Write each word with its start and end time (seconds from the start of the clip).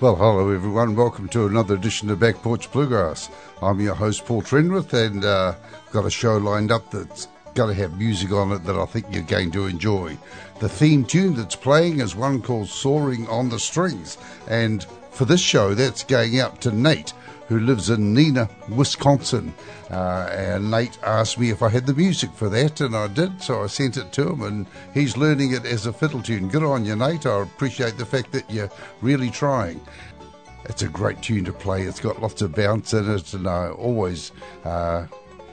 Well, 0.00 0.16
hello 0.16 0.48
everyone. 0.48 0.96
Welcome 0.96 1.28
to 1.28 1.44
another 1.44 1.74
edition 1.74 2.08
of 2.08 2.20
Back 2.20 2.36
Porch 2.36 2.72
Bluegrass. 2.72 3.28
I'm 3.60 3.80
your 3.80 3.94
host 3.94 4.24
Paul 4.24 4.40
Trenwith, 4.40 4.94
and 4.94 5.22
uh, 5.22 5.56
got 5.92 6.06
a 6.06 6.10
show 6.10 6.38
lined 6.38 6.72
up 6.72 6.90
that's 6.90 7.28
going 7.52 7.68
to 7.68 7.82
have 7.82 7.98
music 7.98 8.32
on 8.32 8.50
it 8.52 8.64
that 8.64 8.76
I 8.76 8.86
think 8.86 9.04
you're 9.10 9.24
going 9.24 9.50
to 9.50 9.66
enjoy. 9.66 10.16
The 10.58 10.70
theme 10.70 11.04
tune 11.04 11.34
that's 11.34 11.54
playing 11.54 12.00
is 12.00 12.16
one 12.16 12.40
called 12.40 12.70
"Soaring 12.70 13.28
on 13.28 13.50
the 13.50 13.58
Strings," 13.58 14.16
and 14.48 14.86
for 15.10 15.26
this 15.26 15.42
show, 15.42 15.74
that's 15.74 16.02
going 16.02 16.40
out 16.40 16.62
to 16.62 16.72
Nate, 16.72 17.12
who 17.50 17.58
lives 17.58 17.90
in 17.90 18.14
Neenah, 18.14 18.48
Wisconsin. 18.68 19.52
Uh, 19.90 20.30
and 20.30 20.70
Nate 20.70 20.96
asked 21.02 21.36
me 21.36 21.50
if 21.50 21.64
I 21.64 21.68
had 21.68 21.84
the 21.84 21.92
music 21.92 22.30
for 22.32 22.48
that, 22.48 22.80
and 22.80 22.96
I 22.96 23.08
did, 23.08 23.42
so 23.42 23.64
I 23.64 23.66
sent 23.66 23.96
it 23.96 24.12
to 24.12 24.30
him, 24.30 24.42
and 24.42 24.66
he's 24.94 25.16
learning 25.16 25.52
it 25.54 25.66
as 25.66 25.84
a 25.84 25.92
fiddle 25.92 26.22
tune. 26.22 26.48
Good 26.48 26.62
on 26.62 26.84
you, 26.84 26.94
Nate. 26.94 27.26
I 27.26 27.42
appreciate 27.42 27.98
the 27.98 28.06
fact 28.06 28.30
that 28.30 28.48
you're 28.48 28.70
really 29.00 29.30
trying. 29.30 29.80
It's 30.66 30.82
a 30.82 30.88
great 30.88 31.20
tune 31.22 31.44
to 31.46 31.52
play. 31.52 31.82
It's 31.82 31.98
got 31.98 32.22
lots 32.22 32.40
of 32.40 32.54
bounce 32.54 32.94
in 32.94 33.10
it, 33.10 33.34
and 33.34 33.48
I 33.48 33.70
always 33.70 34.30
uh, 34.64 35.08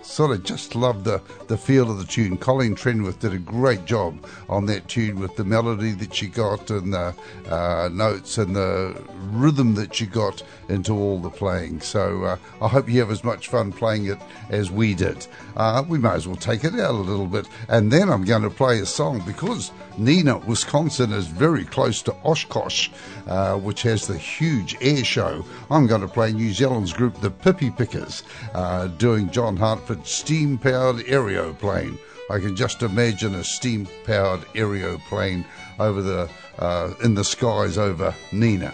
sort 0.07 0.31
of 0.31 0.43
just 0.43 0.73
love 0.73 1.03
the, 1.03 1.21
the 1.47 1.57
feel 1.57 1.91
of 1.91 1.97
the 1.97 2.05
tune. 2.05 2.37
Colleen 2.37 2.75
Trenwith 2.75 3.19
did 3.19 3.33
a 3.33 3.37
great 3.37 3.85
job 3.85 4.25
on 4.47 4.65
that 4.67 4.87
tune 4.87 5.19
with 5.19 5.35
the 5.35 5.43
melody 5.43 5.91
that 5.91 6.15
she 6.15 6.27
got 6.27 6.69
and 6.71 6.93
the 6.93 7.13
uh, 7.49 7.89
notes 7.91 8.37
and 8.37 8.55
the 8.55 8.95
rhythm 9.31 9.75
that 9.75 9.93
she 9.93 10.05
got 10.05 10.41
into 10.69 10.93
all 10.93 11.19
the 11.19 11.29
playing. 11.29 11.81
So 11.81 12.23
uh, 12.23 12.37
I 12.61 12.67
hope 12.67 12.89
you 12.89 12.99
have 13.01 13.11
as 13.11 13.23
much 13.23 13.49
fun 13.49 13.71
playing 13.71 14.05
it 14.05 14.17
as 14.49 14.71
we 14.71 14.93
did. 14.93 15.27
Uh, 15.55 15.83
we 15.87 15.97
may 15.97 16.11
as 16.11 16.27
well 16.27 16.37
take 16.37 16.63
it 16.63 16.73
out 16.75 16.91
a 16.91 16.93
little 16.93 17.27
bit. 17.27 17.47
And 17.67 17.91
then 17.91 18.09
I'm 18.09 18.23
going 18.23 18.43
to 18.43 18.49
play 18.49 18.79
a 18.79 18.85
song 18.85 19.21
because 19.25 19.71
Neenah, 19.97 20.45
Wisconsin 20.45 21.11
is 21.11 21.27
very 21.27 21.65
close 21.65 22.01
to 22.03 22.13
Oshkosh, 22.23 22.89
uh, 23.25 23.55
which 23.57 23.81
has 23.81 24.05
the 24.05 24.17
huge 24.17 24.77
air 24.79 25.03
show. 25.03 25.43
I'm 25.71 25.87
going 25.87 26.01
to 26.01 26.07
play 26.07 26.31
New 26.31 26.53
Zealand's 26.53 26.93
group, 26.93 27.19
the 27.19 27.31
Pippy 27.31 27.75
Pickers, 27.75 28.23
uh, 28.53 28.87
doing 28.87 29.31
John 29.31 29.57
Hartford's 29.57 30.11
steam 30.11 30.59
powered 30.59 31.03
aeroplane. 31.07 31.97
I 32.29 32.39
can 32.39 32.55
just 32.55 32.83
imagine 32.83 33.35
a 33.35 33.43
steam 33.43 33.87
powered 34.05 34.45
aeroplane 34.53 35.45
over 35.79 36.01
the 36.01 36.29
uh, 36.59 36.93
in 37.03 37.15
the 37.15 37.23
skies 37.23 37.77
over 37.77 38.13
Neenah. 38.31 38.73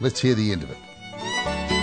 Let's 0.00 0.20
hear 0.20 0.34
the 0.34 0.52
end 0.52 0.64
of 0.64 0.70
it. 0.70 1.73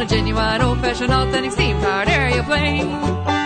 On 0.00 0.06
a 0.06 0.08
genuine 0.08 0.62
old 0.62 0.80
fashioned 0.80 1.12
authentic 1.12 1.52
steam 1.52 1.78
powered 1.80 2.08
aeroplane. 2.08 3.39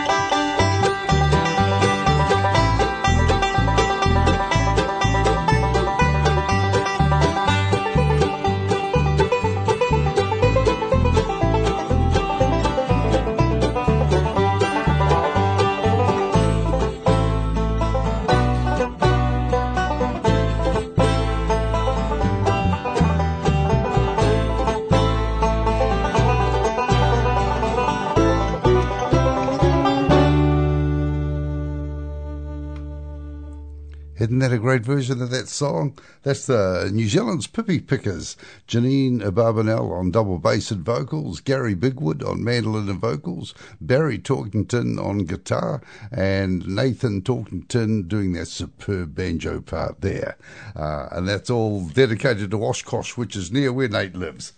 Isn't 34.35 34.51
that 34.51 34.53
a 34.53 34.59
great 34.59 34.81
version 34.81 35.21
of 35.21 35.29
that 35.29 35.47
song? 35.47 35.97
That's 36.23 36.45
the 36.45 36.89
New 36.91 37.07
Zealand's 37.07 37.47
Pippi 37.47 37.79
Pickers. 37.79 38.35
Janine 38.67 39.21
Barbanel 39.31 39.97
on 39.97 40.11
double 40.11 40.39
bass 40.39 40.71
and 40.71 40.83
vocals, 40.83 41.39
Gary 41.39 41.73
Bigwood 41.73 42.21
on 42.21 42.43
mandolin 42.43 42.89
and 42.89 42.99
vocals, 42.99 43.53
Barry 43.79 44.19
Talkington 44.19 45.01
on 45.01 45.19
guitar, 45.19 45.81
and 46.11 46.67
Nathan 46.67 47.21
Talkington 47.21 48.09
doing 48.09 48.33
that 48.33 48.47
superb 48.47 49.15
banjo 49.15 49.61
part 49.61 50.01
there. 50.01 50.35
Uh, 50.75 51.07
and 51.13 51.29
that's 51.29 51.49
all 51.49 51.87
dedicated 51.87 52.51
to 52.51 52.61
Oshkosh, 52.61 53.15
which 53.15 53.37
is 53.37 53.53
near 53.53 53.71
where 53.71 53.87
Nate 53.87 54.17
lives. 54.17 54.51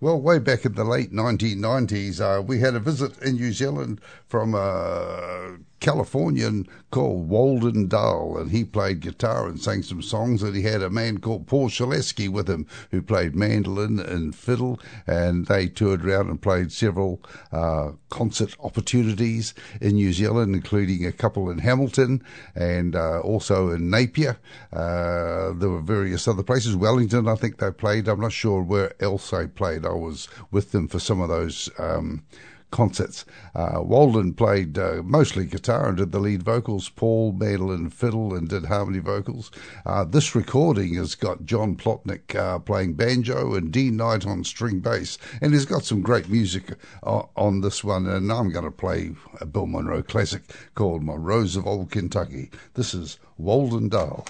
Well, 0.00 0.20
way 0.20 0.38
back 0.38 0.64
in 0.64 0.74
the 0.74 0.84
late 0.84 1.12
1990s, 1.12 2.20
uh, 2.20 2.40
we 2.40 2.60
had 2.60 2.76
a 2.76 2.78
visit 2.78 3.20
in 3.20 3.34
New 3.34 3.52
Zealand 3.52 4.00
from 4.28 4.54
a 4.54 5.56
Californian 5.80 6.66
called 6.90 7.28
Walden 7.28 7.88
Dahl, 7.88 8.36
and 8.38 8.50
he 8.50 8.64
played 8.64 9.00
guitar 9.00 9.46
and 9.46 9.60
sang 9.60 9.82
some 9.82 10.02
songs. 10.02 10.42
And 10.42 10.54
he 10.54 10.62
had 10.62 10.82
a 10.82 10.90
man 10.90 11.18
called 11.18 11.46
Paul 11.46 11.68
Shelasky 11.68 12.28
with 12.28 12.48
him 12.48 12.66
who 12.90 13.02
played 13.02 13.36
mandolin 13.36 14.00
and 14.00 14.34
fiddle, 14.34 14.80
and 15.06 15.46
they 15.46 15.68
toured 15.68 16.04
around 16.04 16.28
and 16.28 16.40
played 16.40 16.72
several 16.72 17.22
uh, 17.52 17.92
concert 18.10 18.56
opportunities 18.60 19.54
in 19.80 19.94
New 19.94 20.12
Zealand, 20.12 20.54
including 20.54 21.06
a 21.06 21.12
couple 21.12 21.50
in 21.50 21.58
Hamilton 21.58 22.22
and 22.54 22.96
uh, 22.96 23.20
also 23.20 23.70
in 23.70 23.90
Napier. 23.90 24.38
Uh, 24.72 25.52
there 25.52 25.70
were 25.70 25.80
various 25.80 26.26
other 26.26 26.42
places. 26.42 26.76
Wellington, 26.76 27.28
I 27.28 27.34
think 27.34 27.58
they 27.58 27.70
played. 27.70 28.08
I'm 28.08 28.20
not 28.20 28.32
sure 28.32 28.62
where 28.62 28.94
else 29.02 29.30
they 29.30 29.46
played. 29.46 29.84
I 29.84 29.90
was 29.90 30.28
with 30.50 30.72
them 30.72 30.88
for 30.88 30.98
some 30.98 31.20
of 31.20 31.28
those. 31.28 31.70
Um, 31.78 32.24
concerts. 32.70 33.24
Uh, 33.54 33.80
Walden 33.82 34.34
played 34.34 34.78
uh, 34.78 35.02
mostly 35.04 35.46
guitar 35.46 35.88
and 35.88 35.96
did 35.96 36.12
the 36.12 36.18
lead 36.18 36.42
vocals. 36.42 36.88
Paul 36.88 37.32
mandolin, 37.32 37.90
fiddle, 37.90 38.34
and 38.34 38.48
did 38.48 38.66
harmony 38.66 38.98
vocals. 38.98 39.50
Uh, 39.86 40.04
this 40.04 40.34
recording 40.34 40.94
has 40.94 41.14
got 41.14 41.44
John 41.44 41.76
Plotnick 41.76 42.34
uh, 42.34 42.58
playing 42.58 42.94
banjo 42.94 43.54
and 43.54 43.72
Dean 43.72 43.96
Knight 43.96 44.26
on 44.26 44.44
string 44.44 44.80
bass, 44.80 45.18
and 45.40 45.52
he's 45.52 45.66
got 45.66 45.84
some 45.84 46.02
great 46.02 46.28
music 46.28 46.74
uh, 47.02 47.22
on 47.36 47.60
this 47.60 47.82
one. 47.82 48.06
And 48.06 48.32
I'm 48.32 48.50
going 48.50 48.64
to 48.64 48.70
play 48.70 49.12
a 49.40 49.46
Bill 49.46 49.66
Monroe 49.66 50.02
classic 50.02 50.42
called 50.74 51.02
My 51.02 51.14
Rose 51.14 51.56
of 51.56 51.66
Old 51.66 51.90
Kentucky. 51.90 52.50
This 52.74 52.94
is 52.94 53.18
Walden 53.36 53.88
Dahl. 53.88 54.26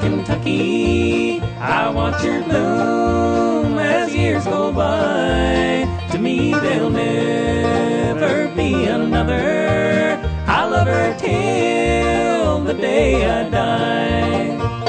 Kentucky. 0.00 1.40
I 1.58 1.88
watch 1.90 2.22
her 2.22 2.42
bloom 2.42 3.78
as 3.78 4.14
years 4.14 4.44
go 4.44 4.72
by. 4.72 5.86
To 6.12 6.18
me, 6.18 6.52
there'll 6.52 6.90
never 6.90 8.48
be 8.54 8.84
another. 8.84 10.18
I 10.46 10.64
love 10.66 10.86
her 10.86 11.16
till 11.18 12.64
the 12.64 12.74
day 12.74 13.24
I 13.24 13.48
die. 13.48 14.85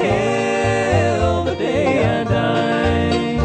Till 0.00 1.44
the 1.44 1.54
day 1.56 2.20
I 2.20 2.24
die. 2.24 3.38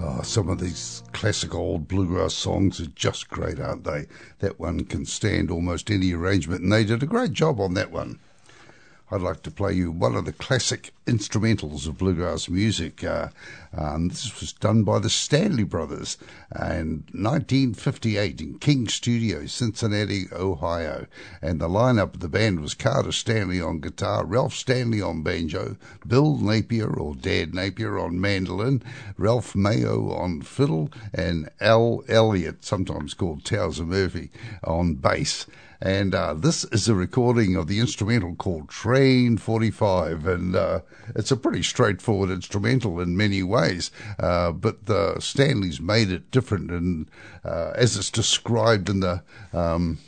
Oh, 0.00 0.22
some 0.22 0.48
of 0.48 0.60
these 0.60 1.02
classic 1.12 1.54
old 1.54 1.88
bluegrass 1.88 2.34
songs 2.34 2.80
are 2.80 2.86
just 2.86 3.28
great, 3.28 3.58
aren't 3.58 3.84
they? 3.84 4.06
That 4.40 4.60
one 4.60 4.84
can 4.84 5.06
stand 5.06 5.50
almost 5.50 5.90
any 5.90 6.12
arrangement, 6.12 6.62
and 6.62 6.72
they 6.72 6.84
did 6.84 7.02
a 7.02 7.06
great 7.06 7.32
job 7.32 7.58
on 7.60 7.74
that 7.74 7.90
one. 7.90 8.18
I'd 9.10 9.20
like 9.20 9.42
to 9.42 9.50
play 9.50 9.72
you 9.74 9.90
one 9.90 10.16
of 10.16 10.24
the 10.24 10.32
classic 10.32 10.92
instrumentals 11.06 11.86
of 11.86 11.98
bluegrass 11.98 12.48
music. 12.48 13.04
Uh, 13.04 13.28
um, 13.76 14.08
this 14.08 14.40
was 14.40 14.52
done 14.52 14.84
by 14.84 14.98
the 14.98 15.10
Stanley 15.10 15.64
Brothers 15.64 16.16
in 16.54 17.04
1958 17.12 18.40
in 18.40 18.58
King 18.58 18.88
Studio, 18.88 19.46
Cincinnati, 19.46 20.26
Ohio. 20.32 21.06
And 21.42 21.60
the 21.60 21.68
lineup 21.68 22.14
of 22.14 22.20
the 22.20 22.28
band 22.28 22.60
was 22.60 22.74
Carter 22.74 23.12
Stanley 23.12 23.60
on 23.60 23.80
guitar, 23.80 24.24
Ralph 24.24 24.54
Stanley 24.54 25.02
on 25.02 25.22
banjo, 25.22 25.76
Bill 26.06 26.38
Napier 26.38 26.92
or 26.92 27.14
Dad 27.14 27.54
Napier 27.54 27.98
on 27.98 28.20
mandolin, 28.20 28.82
Ralph 29.18 29.54
Mayo 29.54 30.12
on 30.12 30.42
fiddle, 30.42 30.90
and 31.12 31.50
Al 31.60 32.02
Elliott, 32.08 32.64
sometimes 32.64 33.14
called 33.14 33.44
Towser 33.44 33.84
Murphy, 33.84 34.30
on 34.62 34.94
bass. 34.94 35.46
And 35.84 36.14
uh, 36.14 36.32
this 36.32 36.64
is 36.64 36.88
a 36.88 36.94
recording 36.94 37.56
of 37.56 37.66
the 37.66 37.78
instrumental 37.78 38.34
called 38.36 38.70
Train 38.70 39.36
45. 39.36 40.26
And 40.26 40.56
uh, 40.56 40.80
it's 41.14 41.30
a 41.30 41.36
pretty 41.36 41.62
straightforward 41.62 42.30
instrumental 42.30 43.00
in 43.00 43.16
many 43.16 43.42
ways. 43.42 43.90
Uh, 44.18 44.52
but 44.52 44.86
the 44.86 45.20
Stanley's 45.20 45.80
made 45.80 46.10
it 46.10 46.30
different. 46.30 46.70
And 46.70 47.10
uh, 47.44 47.72
as 47.76 47.96
it's 47.96 48.10
described 48.10 48.88
in 48.88 49.00
the 49.00 49.22
um, 49.52 49.98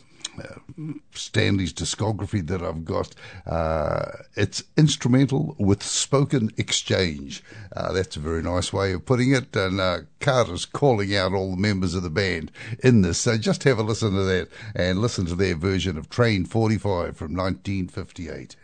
Stanley's 1.12 1.72
discography 1.72 2.46
that 2.46 2.62
I've 2.62 2.84
got. 2.84 3.14
Uh, 3.46 4.04
it's 4.34 4.64
instrumental 4.76 5.56
with 5.58 5.82
spoken 5.82 6.50
exchange. 6.56 7.42
Uh, 7.74 7.92
that's 7.92 8.16
a 8.16 8.20
very 8.20 8.42
nice 8.42 8.72
way 8.72 8.92
of 8.92 9.06
putting 9.06 9.32
it. 9.32 9.54
And 9.56 9.80
uh, 9.80 10.00
Carter's 10.20 10.66
calling 10.66 11.14
out 11.16 11.32
all 11.32 11.52
the 11.52 11.56
members 11.56 11.94
of 11.94 12.02
the 12.02 12.10
band 12.10 12.52
in 12.82 13.02
this. 13.02 13.18
So 13.18 13.38
just 13.38 13.64
have 13.64 13.78
a 13.78 13.82
listen 13.82 14.12
to 14.12 14.24
that 14.24 14.48
and 14.74 15.00
listen 15.00 15.26
to 15.26 15.34
their 15.34 15.54
version 15.54 15.96
of 15.96 16.10
Train 16.10 16.44
45 16.44 17.16
from 17.16 17.34
1958. 17.34 18.56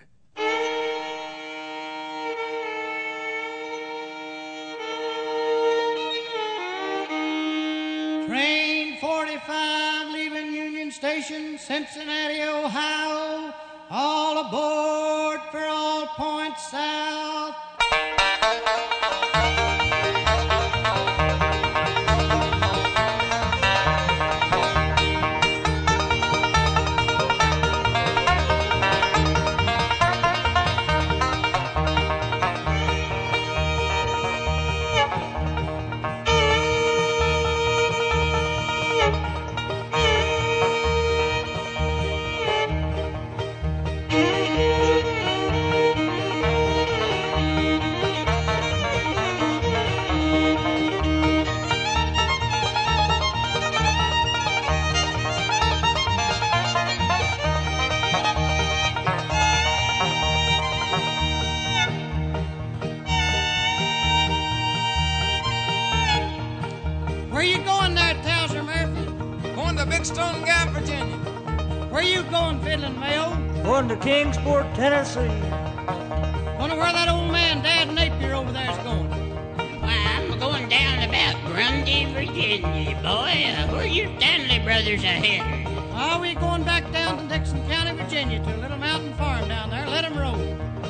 Station, 11.03 11.59
Cincinnati, 11.59 12.43
Ohio. 12.43 13.53
All 13.91 14.39
aboard 14.39 15.41
for 15.51 15.67
all 15.67 16.07
points 16.07 16.71
south. 16.71 17.32
Mayo? 73.73 73.81
Going 73.81 73.89
to 73.89 73.97
Kingsport, 74.05 74.75
Tennessee. 74.75 75.21
Wonder 76.59 76.77
where 76.77 76.93
that 76.93 77.09
old 77.09 77.33
man, 77.33 77.63
Dad 77.63 77.89
Napier, 77.89 78.35
over 78.35 78.53
there's 78.53 78.77
going. 78.79 79.09
Why, 79.81 79.97
I'm 80.17 80.39
going 80.39 80.69
down 80.69 81.09
about 81.09 81.43
Grundy, 81.47 82.05
Virginia, 82.13 82.95
boy. 82.97 83.33
Uh, 83.47 83.73
where 83.73 83.87
you 83.87 84.15
Stanley 84.19 84.59
brothers 84.59 85.03
are 85.05 85.07
heading? 85.07 85.67
Ah, 85.95 86.19
we 86.21 86.35
going 86.35 86.65
back 86.65 86.91
down 86.93 87.17
to 87.17 87.25
Dixon 87.29 87.67
County, 87.67 87.97
Virginia, 87.97 88.45
to 88.45 88.57
a 88.57 88.59
little 88.59 88.79
mountain 88.79 89.15
farm 89.15 89.49
down 89.49 89.71
there. 89.71 89.87
Let 89.89 90.05
'em 90.05 90.19
roll. 90.19 90.82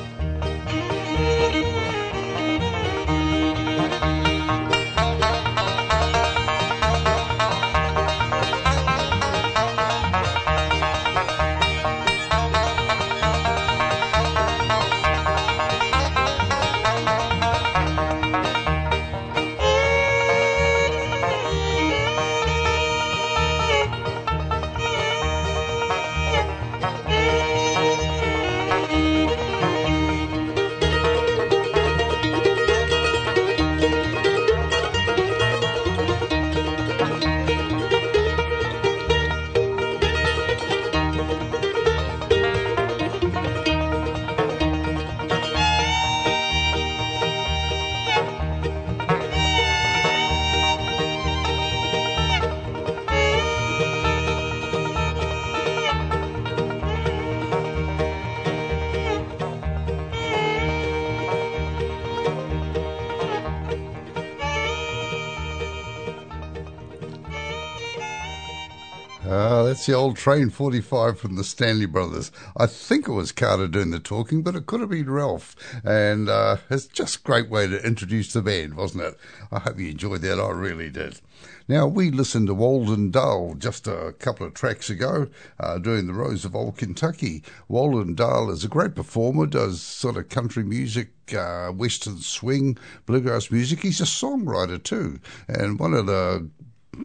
That's 69.83 69.89
the 69.89 69.97
old 69.97 70.15
Train 70.15 70.49
45 70.49 71.19
from 71.19 71.35
the 71.35 71.43
Stanley 71.43 71.85
Brothers. 71.85 72.31
I 72.55 72.67
think 72.67 73.05
it 73.05 73.11
was 73.11 73.33
Carter 73.33 73.67
doing 73.67 73.91
the 73.91 73.99
talking, 73.99 74.41
but 74.41 74.55
it 74.55 74.65
could 74.65 74.79
have 74.79 74.91
been 74.91 75.09
Ralph. 75.09 75.57
And 75.83 76.29
uh, 76.29 76.55
it's 76.69 76.87
just 76.87 77.17
a 77.17 77.23
great 77.23 77.49
way 77.49 77.67
to 77.67 77.85
introduce 77.85 78.31
the 78.31 78.41
band, 78.41 78.75
wasn't 78.75 79.03
it? 79.03 79.17
I 79.51 79.59
hope 79.59 79.77
you 79.77 79.89
enjoyed 79.89 80.21
that. 80.21 80.39
I 80.39 80.51
really 80.51 80.89
did. 80.89 81.19
Now, 81.67 81.85
we 81.85 82.11
listened 82.11 82.47
to 82.47 82.53
Walden 82.53 83.11
Dahl 83.11 83.55
just 83.55 83.85
a 83.85 84.15
couple 84.19 84.47
of 84.47 84.53
tracks 84.53 84.89
ago 84.89 85.27
uh, 85.59 85.79
doing 85.79 86.07
the 86.07 86.13
Rose 86.13 86.45
of 86.45 86.55
Old 86.55 86.77
Kentucky. 86.77 87.43
Walden 87.67 88.15
Dahl 88.15 88.51
is 88.51 88.63
a 88.63 88.69
great 88.69 88.95
performer, 88.95 89.47
does 89.47 89.81
sort 89.81 90.15
of 90.15 90.29
country 90.29 90.63
music, 90.63 91.09
uh, 91.37 91.71
western 91.73 92.19
swing, 92.19 92.77
bluegrass 93.05 93.51
music. 93.51 93.81
He's 93.81 93.99
a 93.99 94.05
songwriter 94.05 94.81
too. 94.81 95.19
And 95.49 95.77
one 95.77 95.93
of 95.93 96.05
the 96.05 96.49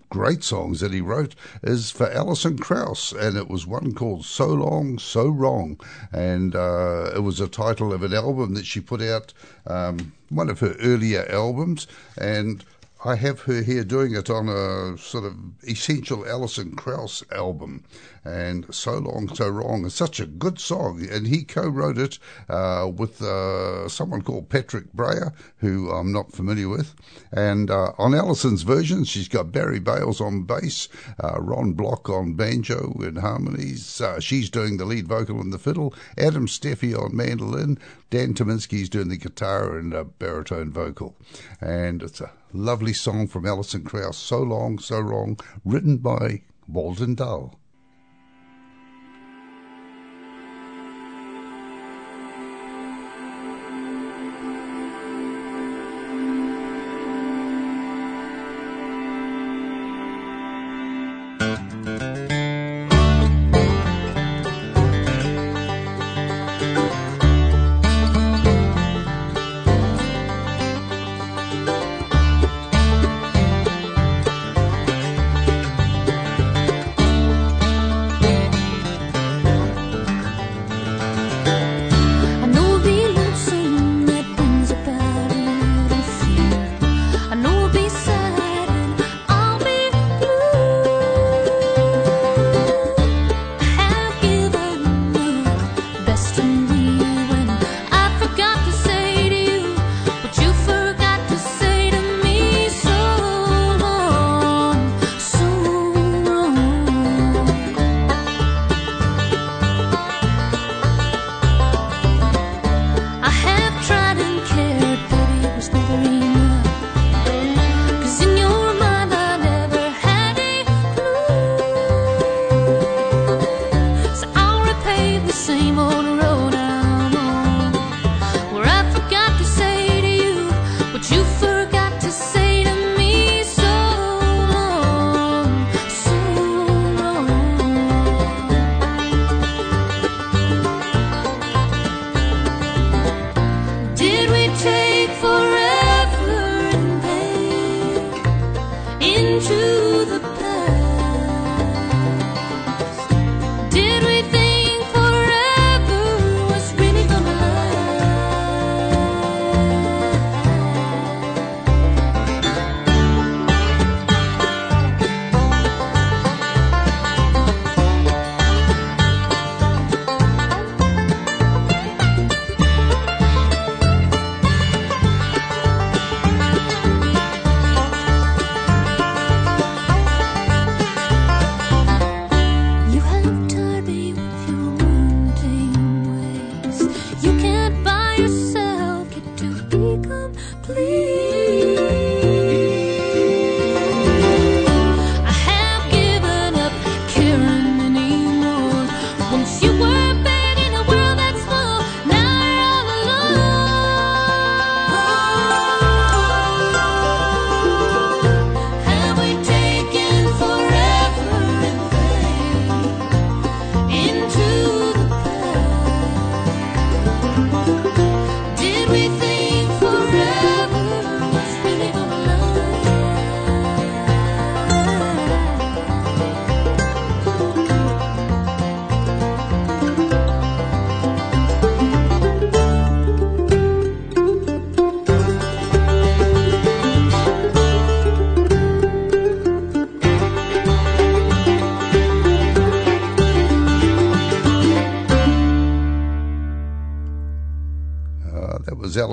great 0.09 0.43
songs 0.43 0.81
that 0.81 0.93
he 0.93 1.01
wrote 1.01 1.35
is 1.63 1.91
for 1.91 2.11
Alison 2.11 2.59
Krauss, 2.59 3.13
and 3.13 3.37
it 3.37 3.49
was 3.49 3.67
one 3.67 3.93
called 3.93 4.25
So 4.25 4.47
Long, 4.47 4.99
So 4.99 5.29
Wrong. 5.29 5.81
And 6.13 6.55
uh, 6.55 7.13
it 7.15 7.21
was 7.21 7.41
a 7.41 7.49
title 7.49 7.93
of 7.93 8.03
an 8.03 8.15
album 8.15 8.55
that 8.55 8.67
she 8.67 8.81
put 8.81 9.03
out, 9.03 9.33
um, 9.67 10.13
one 10.29 10.51
of 10.51 10.61
her 10.61 10.75
earlier 10.81 11.27
albums. 11.31 11.87
And 12.17 12.65
I 13.05 13.15
have 13.15 13.43
her 13.43 13.63
here 13.63 13.85
doing 13.85 14.15
it 14.15 14.29
on 14.29 14.49
a 14.49 14.99
sort 14.99 15.25
of 15.25 15.37
essential 15.69 16.27
Alison 16.27 16.75
Krauss 16.75 17.23
album, 17.31 17.85
and 18.29 18.67
"So 18.75 18.99
Long, 18.99 19.35
So 19.35 19.49
Wrong" 19.49 19.87
is 19.87 19.95
such 19.95 20.21
a 20.21 20.27
good 20.27 20.59
song, 20.59 21.07
and 21.11 21.27
he 21.27 21.45
co-wrote 21.45 21.97
it 21.97 22.19
uh, 22.49 22.91
with 22.95 23.23
uh, 23.23 23.89
someone 23.89 24.23
called 24.23 24.51
Patrick 24.51 24.93
Brayer, 24.93 25.33
who 25.59 25.91
I'm 25.91 26.13
not 26.13 26.33
familiar 26.33 26.69
with. 26.69 26.95
And 27.33 27.71
uh, 27.71 27.93
on 27.97 28.15
Alison's 28.15 28.63
version, 28.63 29.05
she's 29.05 29.29
got 29.29 29.53
Barry 29.53 29.81
Bales 29.81 30.21
on 30.21 30.43
bass, 30.43 30.89
uh, 31.23 31.41
Ron 31.41 31.73
Block 31.73 32.09
on 32.11 32.35
banjo 32.35 32.95
and 33.01 33.19
harmonies. 33.19 34.01
Uh, 34.01 34.21
she's 34.21 34.51
doing 34.51 34.77
the 34.77 34.85
lead 34.85 35.09
vocal 35.09 35.41
and 35.41 35.53
the 35.53 35.59
fiddle. 35.59 35.95
Adam 36.19 36.47
Steffey 36.47 36.95
on 36.95 37.17
mandolin. 37.17 37.79
Dan 38.11 38.35
Tyminski's 38.35 38.89
doing 38.89 39.09
the 39.09 39.17
guitar 39.17 39.79
and 39.79 39.93
a 39.93 40.05
baritone 40.05 40.71
vocal, 40.71 41.15
and 41.61 42.03
it's 42.03 42.21
a 42.21 42.33
lovely 42.53 42.93
song 42.95 43.29
from 43.29 43.47
Alison 43.47 43.85
Krauss, 43.85 44.17
So 44.17 44.41
Long, 44.41 44.79
So 44.79 44.99
Wrong, 45.01 45.39
written 45.65 45.99
by 45.99 46.43
Walden 46.67 47.15
Dahl. 47.15 47.59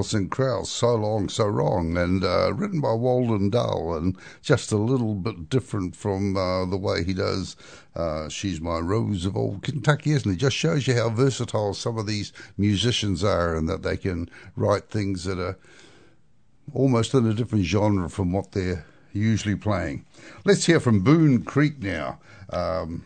Alison 0.05 0.29
Krauss, 0.29 0.69
So 0.69 0.93
Long, 0.93 1.29
So 1.29 1.47
Wrong, 1.47 1.97
and 1.97 2.23
uh, 2.23 2.53
written 2.53 2.79
by 2.79 2.93
Walden 2.93 3.49
Dahl, 3.49 3.95
and 3.95 4.15
just 4.43 4.71
a 4.71 4.77
little 4.77 5.15
bit 5.15 5.49
different 5.49 5.95
from 5.95 6.37
uh, 6.37 6.63
the 6.67 6.77
way 6.77 7.03
he 7.03 7.15
does 7.15 7.55
uh, 7.95 8.29
She's 8.29 8.61
My 8.61 8.77
Rose 8.77 9.25
of 9.25 9.35
Old 9.35 9.63
Kentucky, 9.63 10.11
isn't 10.11 10.31
it? 10.31 10.35
Just 10.35 10.55
shows 10.55 10.85
you 10.85 10.93
how 10.93 11.09
versatile 11.09 11.73
some 11.73 11.97
of 11.97 12.05
these 12.05 12.33
musicians 12.55 13.23
are 13.23 13.55
and 13.55 13.67
that 13.67 13.81
they 13.81 13.97
can 13.97 14.29
write 14.55 14.91
things 14.91 15.23
that 15.23 15.39
are 15.39 15.57
almost 16.71 17.15
in 17.15 17.25
a 17.25 17.33
different 17.33 17.65
genre 17.65 18.07
from 18.07 18.31
what 18.31 18.51
they're 18.51 18.85
usually 19.11 19.55
playing. 19.55 20.05
Let's 20.43 20.67
hear 20.67 20.79
from 20.79 21.03
Boone 21.03 21.41
Creek 21.41 21.81
now. 21.81 22.19
Um, 22.51 23.03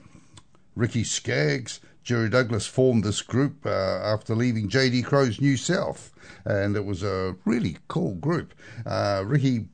Ricky 0.75 1.05
Skaggs, 1.05 1.79
Jerry 2.03 2.29
Douglas 2.29 2.67
formed 2.67 3.05
this 3.05 3.21
group 3.21 3.65
uh, 3.65 3.69
after 3.69 4.35
leaving 4.35 4.67
J.D. 4.67 5.03
Crowe's 5.03 5.39
New 5.39 5.55
South, 5.55 6.11
and 6.45 6.75
it 6.75 6.85
was 6.85 7.03
a 7.03 7.35
really 7.45 7.77
cool 7.87 8.15
group. 8.15 8.53
Uh, 8.85 9.23
Ricky 9.25 9.67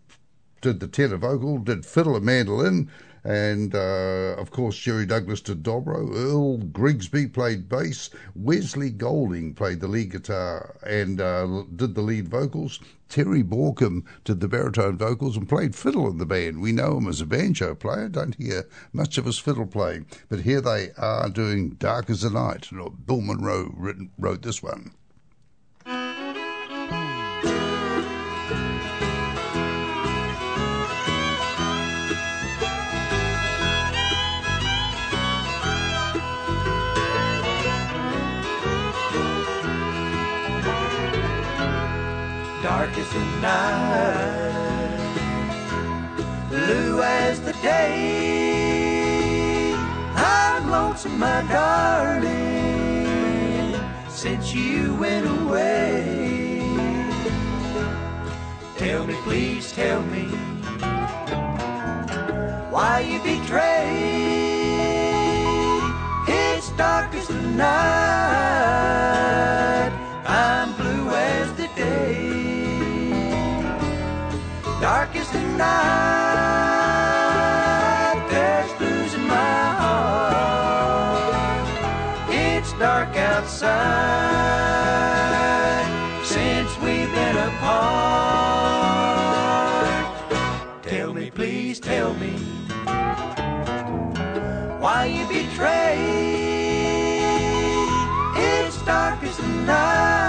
did 0.62 0.80
the 0.80 0.88
tenor 0.88 1.18
vocal, 1.18 1.60
did 1.60 1.86
fiddle 1.86 2.16
and 2.16 2.26
mandolin, 2.26 2.90
and 3.26 3.74
uh, 3.74 4.36
of 4.38 4.52
course 4.52 4.78
Jerry 4.78 5.06
Douglas 5.06 5.42
did 5.42 5.64
dobro. 5.64 6.16
Earl 6.16 6.58
Grigsby 6.58 7.28
played 7.28 7.68
bass. 7.68 8.12
Wesley 8.36 8.92
Golding 8.92 9.56
played 9.56 9.80
the 9.80 9.88
lead 9.88 10.12
guitar 10.12 10.78
and 10.86 11.20
uh, 11.20 11.64
did 11.76 11.96
the 11.96 12.02
lead 12.02 12.30
vocals. 12.30 12.80
Terry 13.10 13.44
Baucom 13.44 14.04
did 14.24 14.40
the 14.40 14.48
baritone 14.48 14.98
vocals 14.98 15.38
and 15.38 15.50
played 15.50 15.76
fiddle 15.76 16.08
in 16.08 16.20
the 16.20 16.26
band. 16.26 16.62
We 16.62 16.72
know 16.72 16.98
him 16.98 17.08
as 17.08 17.22
a 17.22 17.26
banjo 17.26 17.74
player, 17.74 18.10
don't 18.10 18.36
hear 18.36 18.68
much 18.94 19.18
of 19.18 19.26
his 19.26 19.40
fiddle 19.40 19.68
playing, 19.68 20.06
but 20.30 20.42
here 20.42 20.62
they 20.62 20.92
are 20.98 21.30
doing 21.30 21.72
"Dark 21.72 22.10
as 22.10 22.22
the 22.22 22.30
Night." 22.30 22.70
Bill 23.06 23.22
Monroe 23.22 23.74
written, 23.76 24.12
wrote 24.18 24.44
this 24.44 24.62
one. 24.62 24.92
Dark 42.86 42.98
as 43.00 43.10
the 43.14 43.20
night, 43.42 45.00
blue 46.50 47.02
as 47.02 47.42
the 47.42 47.54
day. 47.54 48.94
I'm 50.16 50.70
lonesome, 50.70 51.18
my 51.18 51.42
darling, 51.50 52.94
since 54.08 54.54
you 54.54 54.94
went 54.96 55.26
away. 55.42 56.62
Tell 58.78 59.08
me, 59.08 59.16
please 59.24 59.72
tell 59.72 60.04
me 60.04 60.26
why 62.70 63.00
you 63.00 63.20
betrayed. 63.24 63.66
It's 66.28 66.70
dark 66.72 67.16
as 67.16 67.28
the 67.30 67.42
night. 67.42 68.86
Night. 76.96 78.20
There's 78.32 78.72
blues 78.80 79.14
in 79.14 79.24
my 79.28 79.64
heart. 79.82 81.36
It's 82.30 82.72
dark 82.74 83.16
outside 83.16 83.76
since 86.24 86.72
we've 86.80 87.12
been 87.20 87.38
apart. 87.38 87.86
Tell 90.84 91.14
me, 91.14 91.32
please 91.32 91.80
tell 91.80 92.14
me 92.16 92.34
why 94.84 95.06
you 95.06 95.26
betrayed. 95.28 96.46
It's 98.38 98.78
dark 98.86 99.24
as 99.24 99.38
the 99.38 99.48
night. 99.48 100.25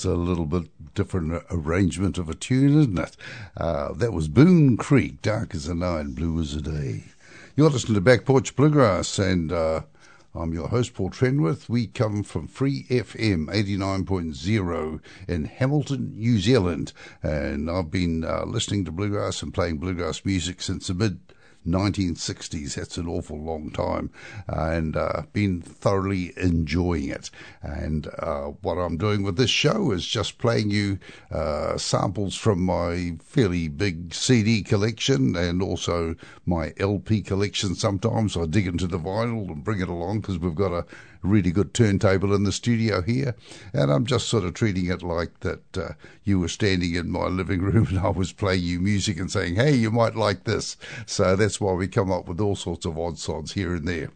That's 0.00 0.06
a 0.06 0.14
little 0.14 0.46
bit 0.46 0.94
different 0.94 1.44
arrangement 1.50 2.16
of 2.16 2.30
a 2.30 2.34
tune, 2.34 2.80
isn't 2.80 2.98
it? 2.98 3.18
Uh, 3.54 3.92
that 3.92 4.14
was 4.14 4.28
Boone 4.28 4.78
Creek, 4.78 5.20
Dark 5.20 5.54
as 5.54 5.66
the 5.66 5.74
Night, 5.74 6.14
Blue 6.14 6.40
as 6.40 6.54
the 6.54 6.62
Day. 6.62 7.04
You're 7.54 7.68
listening 7.68 7.96
to 7.96 8.00
Back 8.00 8.24
Porch 8.24 8.56
Bluegrass, 8.56 9.18
and 9.18 9.52
uh, 9.52 9.82
I'm 10.34 10.54
your 10.54 10.68
host, 10.68 10.94
Paul 10.94 11.10
Trenwith. 11.10 11.68
We 11.68 11.86
come 11.86 12.22
from 12.22 12.48
Free 12.48 12.84
FM 12.84 13.48
89.0 13.48 15.00
in 15.28 15.44
Hamilton, 15.44 16.14
New 16.16 16.38
Zealand, 16.38 16.94
and 17.22 17.70
I've 17.70 17.90
been 17.90 18.24
uh, 18.24 18.44
listening 18.46 18.86
to 18.86 18.92
bluegrass 18.92 19.42
and 19.42 19.52
playing 19.52 19.76
bluegrass 19.76 20.24
music 20.24 20.62
since 20.62 20.86
the 20.86 20.94
mid 20.94 21.20
1960s. 21.66 22.74
That's 22.74 22.96
an 22.96 23.06
awful 23.06 23.38
long 23.38 23.70
time, 23.70 24.10
and 24.48 24.96
uh, 24.96 25.22
been 25.32 25.60
thoroughly 25.60 26.32
enjoying 26.36 27.08
it. 27.08 27.30
And 27.62 28.08
uh, 28.18 28.52
what 28.62 28.76
I'm 28.76 28.96
doing 28.96 29.22
with 29.22 29.36
this 29.36 29.50
show 29.50 29.92
is 29.92 30.06
just 30.06 30.38
playing 30.38 30.70
you 30.70 30.98
uh, 31.30 31.76
samples 31.78 32.36
from 32.36 32.60
my 32.60 33.16
fairly 33.22 33.68
big 33.68 34.14
CD 34.14 34.62
collection 34.62 35.36
and 35.36 35.62
also 35.62 36.14
my 36.46 36.72
LP 36.78 37.22
collection. 37.22 37.74
Sometimes 37.74 38.36
I 38.36 38.46
dig 38.46 38.66
into 38.66 38.86
the 38.86 38.98
vinyl 38.98 39.48
and 39.48 39.64
bring 39.64 39.80
it 39.80 39.88
along 39.88 40.20
because 40.20 40.38
we've 40.38 40.54
got 40.54 40.72
a 40.72 40.86
really 41.22 41.50
good 41.50 41.74
turntable 41.74 42.34
in 42.34 42.44
the 42.44 42.52
studio 42.52 43.02
here, 43.02 43.34
and 43.72 43.90
I'm 43.90 44.06
just 44.06 44.28
sort 44.28 44.44
of 44.44 44.54
treating 44.54 44.86
it 44.86 45.02
like 45.02 45.40
that 45.40 45.78
uh, 45.78 45.92
you 46.24 46.40
were 46.40 46.48
standing 46.48 46.94
in 46.94 47.10
my 47.10 47.26
living 47.26 47.60
room 47.60 47.86
and 47.90 47.98
I 47.98 48.10
was 48.10 48.32
playing 48.32 48.62
you 48.62 48.80
music 48.80 49.18
and 49.18 49.30
saying, 49.30 49.56
"Hey, 49.56 49.74
you 49.74 49.90
might 49.90 50.16
like 50.16 50.44
this." 50.44 50.76
So 51.06 51.36
that's 51.36 51.60
why 51.60 51.72
we 51.72 51.88
come 51.88 52.10
up 52.10 52.28
with 52.28 52.40
all 52.40 52.56
sorts 52.56 52.86
of 52.86 52.98
odd 52.98 53.18
sods 53.18 53.52
here 53.52 53.74
and 53.74 53.86
there. 53.86 54.10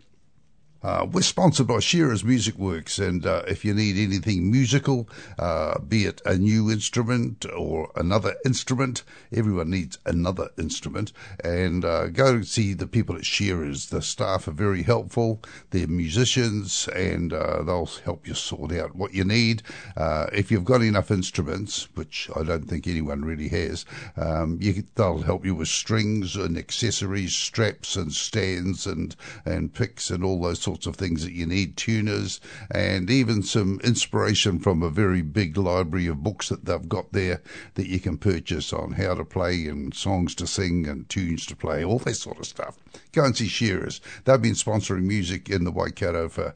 Uh, 0.84 1.06
we're 1.10 1.22
sponsored 1.22 1.66
by 1.66 1.78
Shearer's 1.78 2.22
Music 2.22 2.58
Works, 2.58 2.98
and 2.98 3.24
uh, 3.24 3.42
if 3.48 3.64
you 3.64 3.72
need 3.72 3.96
anything 3.96 4.50
musical, 4.50 5.08
uh, 5.38 5.78
be 5.78 6.04
it 6.04 6.20
a 6.26 6.36
new 6.36 6.70
instrument 6.70 7.46
or 7.56 7.90
another 7.96 8.34
instrument, 8.44 9.02
everyone 9.32 9.70
needs 9.70 9.96
another 10.04 10.50
instrument, 10.58 11.10
and 11.42 11.86
uh, 11.86 12.08
go 12.08 12.42
see 12.42 12.74
the 12.74 12.86
people 12.86 13.16
at 13.16 13.24
Shearer's. 13.24 13.86
The 13.86 14.02
staff 14.02 14.46
are 14.46 14.50
very 14.52 14.82
helpful, 14.82 15.40
they're 15.70 15.86
musicians, 15.86 16.86
and 16.88 17.32
uh, 17.32 17.62
they'll 17.62 17.88
help 18.04 18.28
you 18.28 18.34
sort 18.34 18.70
out 18.72 18.94
what 18.94 19.14
you 19.14 19.24
need. 19.24 19.62
Uh, 19.96 20.26
if 20.34 20.50
you've 20.50 20.66
got 20.66 20.82
enough 20.82 21.10
instruments, 21.10 21.88
which 21.94 22.28
I 22.36 22.42
don't 22.42 22.68
think 22.68 22.86
anyone 22.86 23.24
really 23.24 23.48
has, 23.48 23.86
um, 24.18 24.58
you, 24.60 24.84
they'll 24.96 25.22
help 25.22 25.46
you 25.46 25.54
with 25.54 25.68
strings 25.68 26.36
and 26.36 26.58
accessories, 26.58 27.34
straps 27.34 27.96
and 27.96 28.12
stands 28.12 28.86
and, 28.86 29.16
and 29.46 29.72
picks 29.72 30.10
and 30.10 30.22
all 30.22 30.42
those 30.42 30.60
sorts 30.60 30.73
of 30.86 30.96
things 30.96 31.24
that 31.24 31.32
you 31.32 31.46
need, 31.46 31.76
tuners, 31.76 32.40
and 32.70 33.08
even 33.10 33.42
some 33.42 33.80
inspiration 33.84 34.58
from 34.58 34.82
a 34.82 34.90
very 34.90 35.22
big 35.22 35.56
library 35.56 36.06
of 36.06 36.22
books 36.22 36.48
that 36.48 36.64
they've 36.64 36.88
got 36.88 37.12
there 37.12 37.42
that 37.74 37.86
you 37.86 38.00
can 38.00 38.18
purchase 38.18 38.72
on 38.72 38.92
how 38.92 39.14
to 39.14 39.24
play 39.24 39.66
and 39.66 39.94
songs 39.94 40.34
to 40.34 40.46
sing 40.46 40.86
and 40.86 41.08
tunes 41.08 41.46
to 41.46 41.56
play, 41.56 41.84
all 41.84 41.98
that 42.00 42.14
sort 42.14 42.38
of 42.38 42.46
stuff. 42.46 42.76
Go 43.12 43.24
and 43.24 43.36
see 43.36 43.48
Shearers. 43.48 44.00
They've 44.24 44.42
been 44.42 44.52
sponsoring 44.52 45.04
music 45.04 45.48
in 45.48 45.64
the 45.64 45.72
Waikato 45.72 46.28
for 46.28 46.54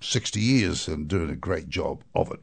60 0.00 0.40
years 0.40 0.88
and 0.88 1.08
doing 1.08 1.30
a 1.30 1.36
great 1.36 1.68
job 1.68 2.02
of 2.14 2.30
it. 2.30 2.40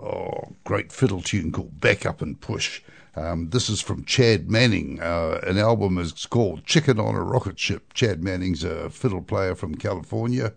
Oh, 0.00 0.54
great 0.64 0.90
fiddle 0.90 1.22
tune 1.22 1.52
called 1.52 1.80
Back 1.80 2.04
Up 2.04 2.20
and 2.20 2.40
Push. 2.40 2.82
Um, 3.16 3.50
this 3.50 3.68
is 3.68 3.80
from 3.80 4.04
Chad 4.04 4.50
Manning. 4.50 5.00
Uh, 5.00 5.40
an 5.46 5.58
album 5.58 5.98
is 5.98 6.26
called 6.26 6.64
Chicken 6.64 6.98
on 6.98 7.14
a 7.14 7.22
Rocket 7.22 7.58
Ship. 7.58 7.92
Chad 7.94 8.22
Manning's 8.22 8.64
a 8.64 8.90
fiddle 8.90 9.22
player 9.22 9.54
from 9.54 9.76
California, 9.76 10.52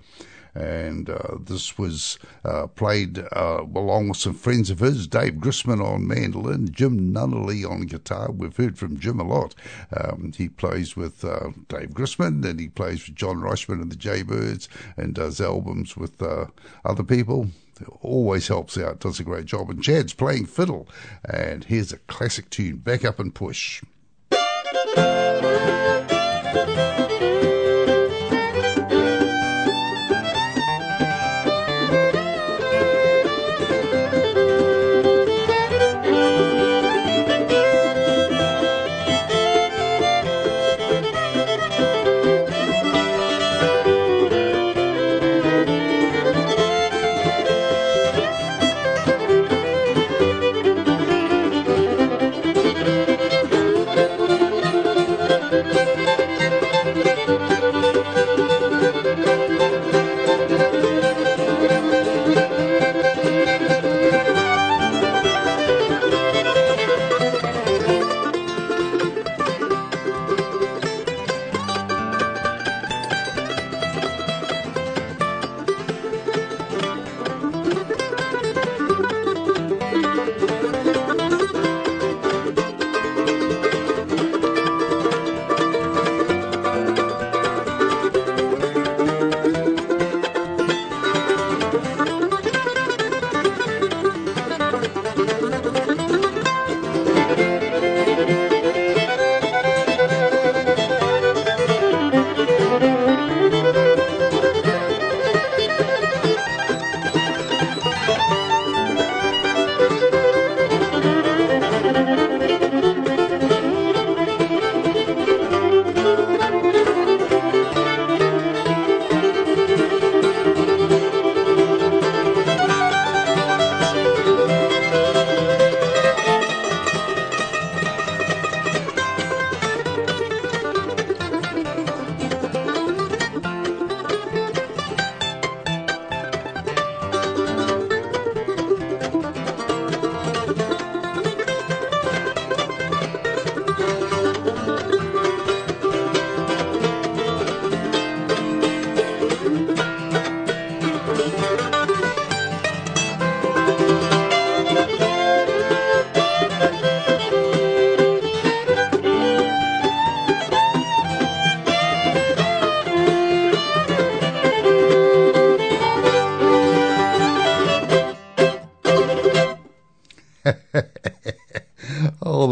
and 0.55 1.07
uh, 1.07 1.37
this 1.39 1.77
was 1.77 2.17
uh, 2.43 2.65
played 2.67 3.19
uh, 3.19 3.63
along 3.75 4.09
with 4.09 4.17
some 4.17 4.33
friends 4.33 4.71
of 4.71 4.79
his, 4.79 5.07
Dave 5.07 5.35
Grisman 5.35 5.85
on 5.85 6.07
mandolin, 6.07 6.71
Jim 6.71 7.13
Nunally 7.13 7.69
on 7.69 7.81
guitar. 7.81 8.31
We've 8.31 8.57
heard 8.57 8.77
from 8.77 8.99
Jim 8.99 9.19
a 9.19 9.23
lot. 9.23 9.53
Um, 9.95 10.31
he 10.35 10.49
plays 10.49 10.95
with 10.95 11.23
uh, 11.23 11.51
Dave 11.67 11.91
Grisman, 11.91 12.43
and 12.43 12.59
he 12.59 12.69
plays 12.69 13.05
with 13.05 13.15
John 13.15 13.37
Reischman 13.37 13.81
and 13.81 13.91
the 13.91 13.95
Jaybirds, 13.95 14.67
and 14.97 15.13
does 15.13 15.39
albums 15.39 15.95
with 15.95 16.21
uh, 16.23 16.47
other 16.83 17.03
people 17.03 17.49
always 18.01 18.47
helps 18.47 18.77
out, 18.77 18.99
does 18.99 19.19
a 19.19 19.23
great 19.23 19.45
job. 19.45 19.69
And 19.69 19.83
Chad's 19.83 20.13
playing 20.13 20.45
fiddle. 20.45 20.87
And 21.25 21.63
here's 21.63 21.91
a 21.91 21.97
classic 21.97 22.49
tune, 22.49 22.77
Back 22.77 23.05
Up 23.05 23.19
and 23.19 23.33
Push. 23.33 23.81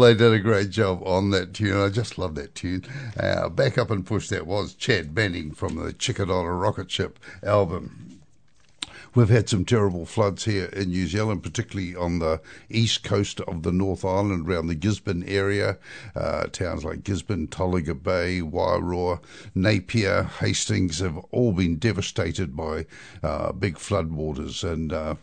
They 0.06 0.14
did 0.14 0.34
a 0.34 0.38
great 0.38 0.70
job 0.70 1.02
on 1.04 1.30
that 1.30 1.52
tune. 1.52 1.76
I 1.76 1.88
just 1.88 2.16
love 2.16 2.36
that 2.36 2.54
tune. 2.54 2.84
Uh, 3.18 3.48
back 3.48 3.76
up 3.76 3.90
and 3.90 4.06
push 4.06 4.28
that 4.28 4.46
was 4.46 4.72
Chad 4.72 5.16
Manning 5.16 5.50
from 5.50 5.74
the 5.74 5.92
Chicken 5.92 6.30
on 6.30 6.44
a 6.44 6.52
Rocket 6.52 6.92
Ship 6.92 7.18
album. 7.42 8.20
We've 9.16 9.28
had 9.28 9.48
some 9.48 9.64
terrible 9.64 10.06
floods 10.06 10.44
here 10.44 10.66
in 10.66 10.90
New 10.90 11.08
Zealand, 11.08 11.42
particularly 11.42 11.96
on 11.96 12.20
the 12.20 12.40
east 12.70 13.02
coast 13.02 13.40
of 13.40 13.64
the 13.64 13.72
North 13.72 14.04
Island, 14.04 14.48
around 14.48 14.68
the 14.68 14.76
Gisborne 14.76 15.24
area. 15.24 15.76
Uh, 16.14 16.44
towns 16.52 16.84
like 16.84 17.02
Gisborne, 17.02 17.48
Tolaga 17.48 18.00
Bay, 18.00 18.40
Wairoa, 18.40 19.18
Napier, 19.56 20.22
Hastings 20.22 21.00
have 21.00 21.16
all 21.32 21.50
been 21.50 21.78
devastated 21.78 22.54
by 22.54 22.86
uh, 23.24 23.50
big 23.50 23.74
floodwaters 23.74 24.62
and 24.62 24.92
uh, 24.92 25.16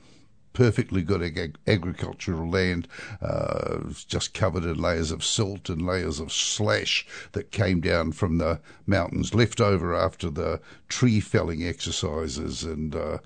perfectly 0.53 1.01
good 1.01 1.21
ag- 1.21 1.57
agricultural 1.67 2.49
land, 2.49 2.87
uh, 3.21 3.79
just 4.07 4.33
covered 4.33 4.63
in 4.63 4.77
layers 4.77 5.11
of 5.11 5.23
silt 5.23 5.69
and 5.69 5.85
layers 5.85 6.19
of 6.19 6.31
slash 6.31 7.05
that 7.33 7.51
came 7.51 7.81
down 7.81 8.11
from 8.11 8.37
the 8.37 8.59
mountains, 8.85 9.33
left 9.33 9.59
over 9.59 9.93
after 9.93 10.29
the 10.29 10.61
tree 10.87 11.19
felling 11.19 11.63
exercises. 11.63 12.63
And 12.63 12.95
uh, 12.95 13.17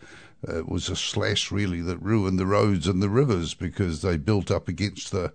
it 0.48 0.68
was 0.68 0.90
a 0.90 0.96
slash 0.96 1.52
really 1.52 1.82
that 1.82 2.02
ruined 2.02 2.40
the 2.40 2.46
roads 2.46 2.88
and 2.88 3.02
the 3.02 3.10
rivers 3.10 3.54
because 3.54 4.02
they 4.02 4.18
built 4.18 4.52
up 4.52 4.68
against 4.68 5.12
the 5.12 5.34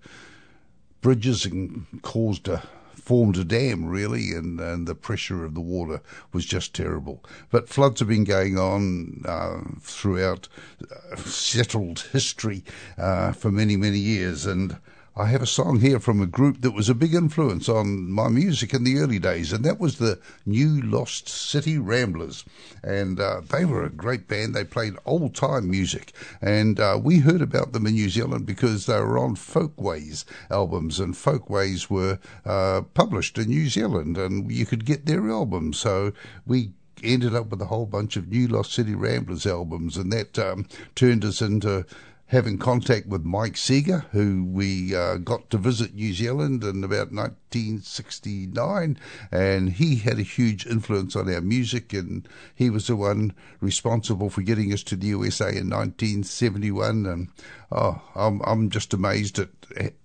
bridges 1.00 1.44
and 1.44 1.87
caused 2.02 2.48
a 2.48 2.62
formed 3.03 3.37
a 3.37 3.45
dam 3.45 3.85
really, 3.87 4.33
and, 4.33 4.61
and 4.61 4.87
the 4.87 4.95
pressure 4.95 5.45
of 5.45 5.55
the 5.55 5.61
water 5.61 6.01
was 6.33 6.47
just 6.47 6.73
terrible. 6.73 7.25
But 7.51 7.69
floods 7.69 7.99
have 7.99 8.09
been 8.09 8.25
going 8.25 8.57
on 8.57 9.23
uh, 9.25 9.61
throughout 9.81 10.49
uh, 10.91 11.17
settled 11.17 12.01
history 12.12 12.62
uh, 12.97 13.33
for 13.33 13.51
many, 13.51 13.77
many 13.77 13.99
years, 13.99 14.47
and 14.47 14.79
I 15.14 15.27
have 15.27 15.42
a 15.42 15.46
song 15.46 15.81
here 15.81 16.01
from 16.01 16.22
a 16.22 16.27
group 16.27 16.62
that 16.62 16.70
was 16.70 16.88
a 16.88 16.94
big 16.94 17.12
influence 17.12 17.68
on 17.68 18.11
my 18.11 18.29
music 18.29 18.72
in 18.72 18.83
the 18.83 18.98
early 18.98 19.18
days, 19.18 19.53
and 19.53 19.62
that 19.62 19.79
was 19.79 19.98
the 19.98 20.18
New 20.46 20.81
Lost 20.81 21.29
City 21.29 21.77
Ramblers. 21.77 22.46
And 22.83 23.20
uh, 23.20 23.42
they 23.46 23.66
were 23.66 23.85
a 23.85 23.90
great 23.90 24.27
band. 24.27 24.55
They 24.55 24.64
played 24.64 24.94
old 25.05 25.35
time 25.35 25.70
music, 25.70 26.12
and 26.40 26.81
uh, 26.81 26.98
we 27.03 27.18
heard 27.18 27.42
about 27.42 27.75
them 27.75 27.87
in 27.87 27.92
New 27.92 28.09
Zealand 28.09 28.46
because 28.46 28.87
they 28.87 28.98
were 29.01 29.18
on 29.18 29.37
Folkways 29.37 30.25
albums, 30.51 30.98
and 30.98 31.14
Folkways 31.14 31.90
were 31.90 32.18
uh, 32.46 32.81
published 32.94 33.37
in 33.37 33.48
New 33.48 33.68
Zealand, 33.68 34.16
and 34.16 34.51
you 34.51 34.64
could 34.64 34.87
get 34.87 35.05
their 35.05 35.31
albums. 35.31 35.79
So 35.79 36.14
we 36.46 36.72
ended 37.05 37.35
up 37.35 37.51
with 37.51 37.61
a 37.61 37.66
whole 37.66 37.87
bunch 37.87 38.16
of 38.16 38.29
New 38.29 38.48
Lost 38.48 38.72
City 38.72 38.94
Ramblers 38.94 39.46
albums, 39.46 39.98
and 39.98 40.11
that 40.11 40.38
um, 40.38 40.66
turned 40.94 41.22
us 41.22 41.42
into 41.42 41.85
having 42.33 42.57
contact 42.57 43.07
with 43.07 43.23
Mike 43.25 43.59
Seeger, 43.59 44.07
who 44.12 44.42
we 44.42 44.97
uh, 44.97 45.18
got 45.18 45.51
to 45.51 45.59
visit 45.59 45.95
New 45.95 46.14
Zealand 46.14 46.64
in 46.64 46.83
about 46.83 47.12
1969, 47.59 48.99
and 49.31 49.71
he 49.71 49.97
had 49.97 50.19
a 50.19 50.23
huge 50.23 50.67
influence 50.67 51.15
on 51.15 51.33
our 51.33 51.41
music, 51.41 51.93
and 51.93 52.27
he 52.55 52.71
was 52.71 52.87
the 52.87 52.97
one 52.97 53.33
responsible 53.61 54.31
for 54.31 54.43
getting 54.43 54.73
us 54.73 54.83
to 54.85 54.97
the 54.97 55.09
USA 55.09 55.49
in 55.49 55.69
1971. 55.69 57.07
And 57.07 57.29
oh, 57.71 58.01
I'm 58.15 58.41
I'm 58.45 58.71
just 58.71 58.95
amazed 58.95 59.38
at 59.38 59.51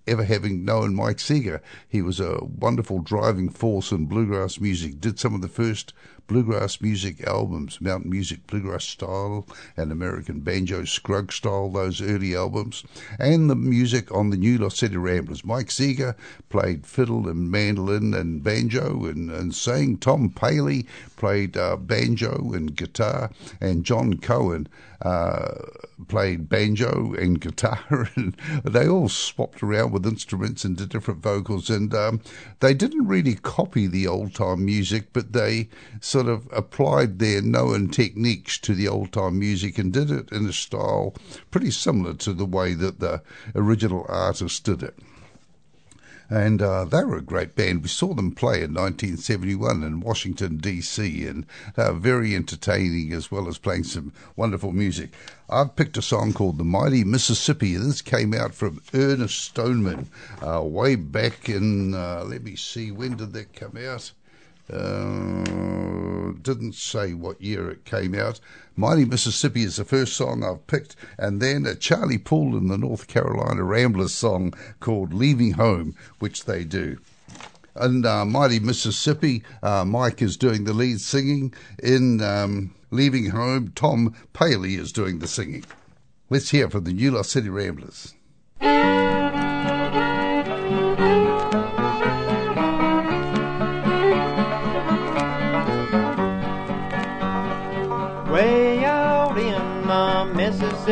ever 0.07 0.23
having 0.23 0.65
known 0.65 0.95
Mike 0.95 1.19
Seeger. 1.19 1.61
He 1.87 2.01
was 2.01 2.19
a 2.19 2.39
wonderful 2.43 2.99
driving 2.99 3.49
force 3.49 3.91
in 3.91 4.05
bluegrass 4.05 4.59
music. 4.59 4.99
Did 4.99 5.19
some 5.19 5.35
of 5.35 5.41
the 5.41 5.47
first 5.47 5.93
bluegrass 6.27 6.81
music 6.81 7.25
albums, 7.25 7.79
mountain 7.81 8.11
music 8.11 8.45
bluegrass 8.47 8.83
style 8.83 9.47
and 9.75 9.91
American 9.91 10.41
banjo 10.41 10.83
Scruggs 10.83 11.35
style, 11.35 11.69
those 11.69 12.01
early 12.01 12.35
albums, 12.35 12.83
and 13.17 13.49
the 13.49 13.55
music 13.55 14.11
on 14.13 14.29
the 14.29 14.37
New 14.37 14.57
Lost 14.57 14.77
City 14.77 14.97
Ramblers. 14.97 15.45
Mike 15.45 15.71
Seeger 15.71 16.15
played 16.49 16.85
fiddle 16.85 17.27
and 17.27 17.36
and 17.37 17.51
mandolin 17.51 18.13
and 18.13 18.43
banjo 18.43 19.05
and, 19.05 19.29
and 19.29 19.53
sang. 19.53 19.97
Tom 19.97 20.29
Paley 20.29 20.87
played 21.15 21.55
uh, 21.55 21.75
banjo 21.77 22.51
and 22.53 22.75
guitar, 22.75 23.29
and 23.61 23.83
John 23.83 24.17
Cohen 24.17 24.67
uh, 25.01 25.53
played 26.07 26.49
banjo 26.49 27.13
and 27.13 27.39
guitar, 27.39 28.09
and 28.15 28.35
they 28.63 28.87
all 28.87 29.09
swapped 29.09 29.61
around 29.61 29.91
with 29.91 30.05
instruments 30.05 30.63
and 30.63 30.77
did 30.77 30.89
different 30.89 31.21
vocals. 31.21 31.69
And 31.69 31.93
um, 31.93 32.21
they 32.59 32.73
didn't 32.73 33.07
really 33.07 33.35
copy 33.35 33.87
the 33.87 34.07
old 34.07 34.33
time 34.33 34.65
music, 34.65 35.13
but 35.13 35.33
they 35.33 35.69
sort 36.01 36.27
of 36.27 36.47
applied 36.51 37.19
their 37.19 37.41
known 37.41 37.89
techniques 37.89 38.57
to 38.59 38.73
the 38.73 38.87
old 38.87 39.13
time 39.13 39.39
music 39.39 39.77
and 39.77 39.93
did 39.93 40.09
it 40.09 40.31
in 40.31 40.47
a 40.47 40.53
style 40.53 41.13
pretty 41.51 41.71
similar 41.71 42.13
to 42.15 42.33
the 42.33 42.45
way 42.45 42.73
that 42.73 42.99
the 42.99 43.21
original 43.55 44.05
artist 44.09 44.63
did 44.63 44.81
it 44.81 44.97
and 46.29 46.61
uh, 46.61 46.85
they 46.85 47.03
were 47.03 47.17
a 47.17 47.21
great 47.21 47.55
band. 47.55 47.83
We 47.83 47.89
saw 47.89 48.13
them 48.13 48.31
play 48.31 48.63
in 48.63 48.73
1971 48.73 49.83
in 49.83 49.99
Washington 49.99 50.57
D.C. 50.57 51.25
and 51.25 51.45
they 51.75 51.83
were 51.83 51.93
very 51.93 52.35
entertaining 52.35 53.13
as 53.13 53.31
well 53.31 53.47
as 53.47 53.57
playing 53.57 53.85
some 53.85 54.13
wonderful 54.35 54.71
music. 54.71 55.11
I've 55.49 55.75
picked 55.75 55.97
a 55.97 56.01
song 56.01 56.33
called 56.33 56.57
"The 56.57 56.65
Mighty 56.65 57.03
Mississippi." 57.03 57.75
This 57.75 58.01
came 58.01 58.33
out 58.33 58.53
from 58.53 58.81
Ernest 58.93 59.39
Stoneman 59.39 60.09
uh, 60.45 60.61
way 60.61 60.95
back 60.95 61.47
in. 61.47 61.93
Uh, 61.93 62.25
let 62.25 62.43
me 62.43 62.55
see, 62.55 62.91
when 62.91 63.15
did 63.15 63.33
that 63.33 63.53
come 63.53 63.77
out? 63.77 64.11
Uh, 64.71 66.33
didn't 66.41 66.75
say 66.75 67.13
what 67.13 67.41
year 67.41 67.69
it 67.69 67.85
came 67.85 68.13
out. 68.13 68.39
Mighty 68.75 69.05
Mississippi 69.05 69.63
is 69.63 69.77
the 69.77 69.85
first 69.85 70.13
song 70.13 70.43
I've 70.43 70.67
picked, 70.67 70.95
and 71.17 71.41
then 71.41 71.65
a 71.65 71.75
Charlie 71.75 72.17
Poole 72.17 72.57
and 72.57 72.69
the 72.69 72.77
North 72.77 73.07
Carolina 73.07 73.63
Ramblers 73.63 74.13
song 74.13 74.53
called 74.79 75.13
Leaving 75.13 75.53
Home, 75.53 75.95
which 76.19 76.45
they 76.45 76.63
do. 76.63 76.97
And 77.75 78.05
uh, 78.05 78.25
Mighty 78.25 78.59
Mississippi, 78.59 79.43
uh, 79.61 79.85
Mike 79.85 80.21
is 80.21 80.35
doing 80.35 80.63
the 80.63 80.73
lead 80.73 80.99
singing. 80.99 81.53
In 81.81 82.21
um, 82.21 82.73
Leaving 82.91 83.29
Home, 83.29 83.71
Tom 83.75 84.15
Paley 84.33 84.75
is 84.75 84.91
doing 84.91 85.19
the 85.19 85.27
singing. 85.27 85.63
Let's 86.29 86.49
hear 86.49 86.69
from 86.69 86.83
the 86.83 86.93
New 86.93 87.11
Lost 87.11 87.31
City 87.31 87.49
Ramblers. 87.49 88.13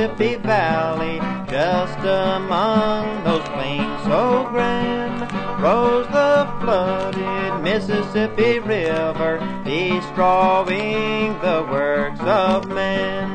Mississippi 0.06 0.36
Valley, 0.36 1.18
just 1.50 1.98
among 1.98 3.24
those 3.24 3.42
plains 3.50 4.04
so 4.04 4.48
grand, 4.52 5.22
rose 5.60 6.06
the 6.10 6.48
flooded 6.60 7.64
Mississippi 7.64 8.60
River, 8.60 9.40
destroying 9.66 11.34
the 11.40 11.68
works 11.72 12.20
of 12.20 12.68
man. 12.68 13.32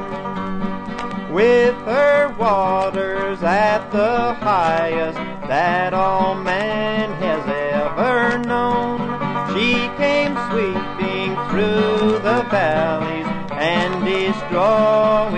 With 1.33 1.75
her 1.87 2.37
waters 2.39 3.43
at 3.43 3.91
the 3.91 4.35
highest 4.35 5.19
that 5.49 5.93
all 5.93 6.37
man 6.37 7.11
has 7.15 7.45
ever 7.49 8.39
known, 8.47 9.01
she 9.53 9.73
came 9.97 10.37
sweeping 10.51 11.35
through 11.51 12.21
the 12.21 12.47
valleys 12.49 13.27
and 13.51 14.05
destroying 14.05 15.30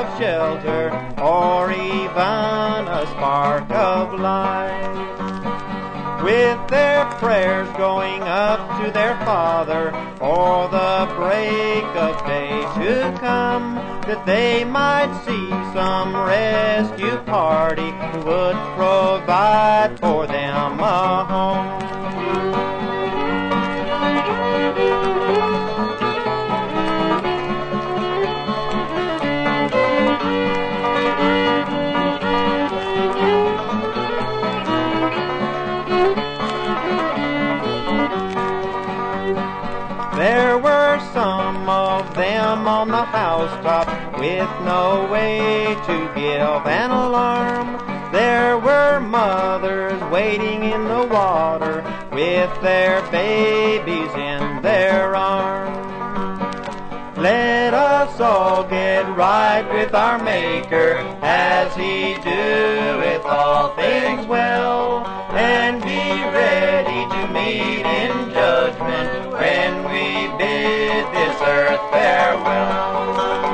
of 0.00 0.18
shelter 0.18 0.88
or 1.20 1.70
even 1.70 2.88
a 2.88 3.06
spark 3.12 3.70
of 3.70 4.18
light. 4.18 4.96
With 6.24 6.68
their 6.68 7.04
prayers 7.18 7.68
going 7.76 8.22
up 8.22 8.60
to 8.82 8.90
their 8.92 9.14
Father 9.26 9.90
for 10.16 10.68
the 10.68 11.06
break 11.16 11.84
of 11.96 12.16
day 12.26 12.60
to 12.80 13.18
come, 13.18 13.74
that 14.06 14.24
they 14.24 14.64
might 14.64 15.12
see 15.26 15.50
some 15.74 16.16
rescue 16.16 17.18
party 17.24 17.90
who 17.90 18.18
would 18.24 18.56
provide 18.76 19.98
for 20.00 20.26
them 20.26 20.80
a 20.80 21.24
home. 21.28 21.89
On 42.80 42.88
the 42.88 43.04
housetop 43.04 44.18
with 44.18 44.48
no 44.64 45.06
way 45.12 45.76
to 45.84 45.96
give 46.14 46.66
an 46.66 46.90
alarm. 46.90 47.76
There 48.10 48.56
were 48.58 49.00
mothers 49.00 50.00
waiting 50.10 50.62
in 50.62 50.84
the 50.84 51.04
water 51.04 51.84
with 52.10 52.50
their 52.62 53.02
babies 53.10 54.10
in 54.14 54.62
their 54.62 55.14
arms. 55.14 55.76
Let 57.18 57.74
us 57.74 58.18
all 58.18 58.64
get 58.64 59.02
right 59.14 59.70
with 59.70 59.94
our 59.94 60.18
Maker 60.24 60.96
as 61.20 61.76
He 61.76 62.14
doeth 62.24 63.26
all 63.26 63.76
things 63.76 64.26
well, 64.26 65.04
and 65.36 65.82
be 65.82 66.08
ready 66.32 67.02
to 67.14 67.32
meet 67.34 67.84
in 67.84 68.32
judgment 68.32 69.29
bid 70.60 71.06
this 71.14 71.40
earth 71.40 71.80
farewell. 71.90 73.49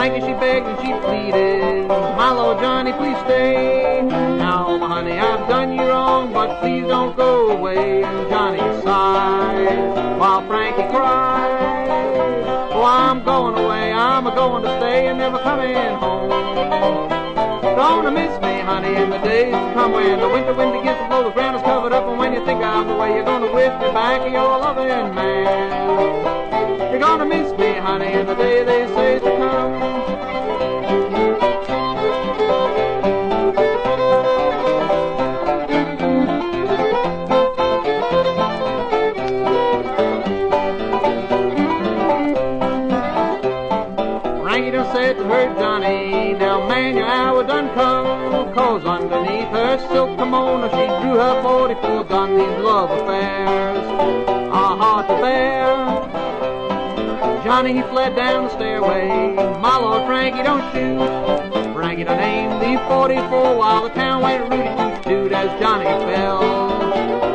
Frankie, 0.00 0.26
she 0.26 0.32
begged 0.32 0.66
and 0.66 0.78
she 0.78 0.94
pleaded. 1.04 1.86
My 1.86 2.32
Lord 2.32 2.58
Johnny, 2.58 2.90
please 2.94 3.18
stay. 3.26 4.00
Now, 4.00 4.78
honey, 4.78 5.18
I've 5.18 5.46
done 5.46 5.74
you 5.74 5.82
wrong, 5.82 6.32
but 6.32 6.58
please 6.62 6.86
don't 6.86 7.14
go 7.14 7.50
away. 7.50 8.02
And 8.02 8.30
Johnny 8.30 8.60
sighed 8.82 10.18
while 10.18 10.46
Frankie 10.46 10.88
cried. 10.88 12.70
Oh, 12.72 12.82
I'm 12.82 13.22
going 13.24 13.62
away, 13.62 13.92
I'm 13.92 14.26
a 14.26 14.34
going 14.34 14.62
to 14.62 14.74
stay 14.78 15.08
and 15.08 15.18
never 15.18 15.38
coming 15.40 15.76
home. 15.76 17.29
Gonna 17.76 18.10
miss 18.10 18.40
me, 18.40 18.60
honey, 18.60 18.94
in 18.94 19.10
the 19.10 19.18
days 19.18 19.52
to 19.52 19.72
come 19.74 19.92
when 19.92 20.18
the 20.18 20.28
winter 20.28 20.54
wind 20.54 20.72
begins 20.72 20.98
to 20.98 21.08
blow, 21.08 21.24
the 21.24 21.30
ground 21.30 21.56
is 21.56 21.62
covered 21.62 21.92
up, 21.92 22.06
and 22.06 22.18
when 22.18 22.32
you 22.32 22.44
think 22.44 22.62
I'm 22.62 22.88
away, 22.88 23.14
you're 23.14 23.24
gonna 23.24 23.52
whisk 23.52 23.78
me 23.80 23.92
back, 23.92 24.20
of 24.20 24.32
your 24.32 24.42
loving 24.42 25.14
man. 25.14 26.90
You're 26.90 27.00
gonna 27.00 27.26
miss 27.26 27.56
me, 27.58 27.74
honey, 27.74 28.12
in 28.12 28.26
the 28.26 28.34
day 28.34 28.64
they 28.64 28.86
say 28.94 29.18
to 29.20 29.36
come. 29.36 30.39
Silk 49.88 50.18
kimono 50.18 50.68
she 50.68 50.86
drew 51.00 51.16
her 51.16 51.42
44 51.42 52.04
gun. 52.04 52.36
These 52.36 52.64
love 52.64 52.90
affairs 52.90 53.78
are 54.52 54.76
hard 54.76 55.08
to 55.08 55.14
bear. 55.22 55.60
Johnny 57.44 57.72
he 57.72 57.82
fled 57.82 58.14
down 58.16 58.44
the 58.44 58.50
stairway. 58.50 59.08
My 59.60 59.76
Lord 59.78 60.06
Frankie 60.06 60.42
don't 60.42 60.62
shoot. 60.72 61.72
Frankie 61.72 62.04
don't 62.04 62.20
aim 62.20 62.50
the 62.60 62.80
44 62.88 63.56
while 63.56 63.82
the 63.82 63.90
town 63.90 64.22
went 64.22 64.50
toot 64.50 65.02
toot 65.04 65.32
as 65.32 65.48
Johnny 65.60 65.84
fell. 65.84 66.42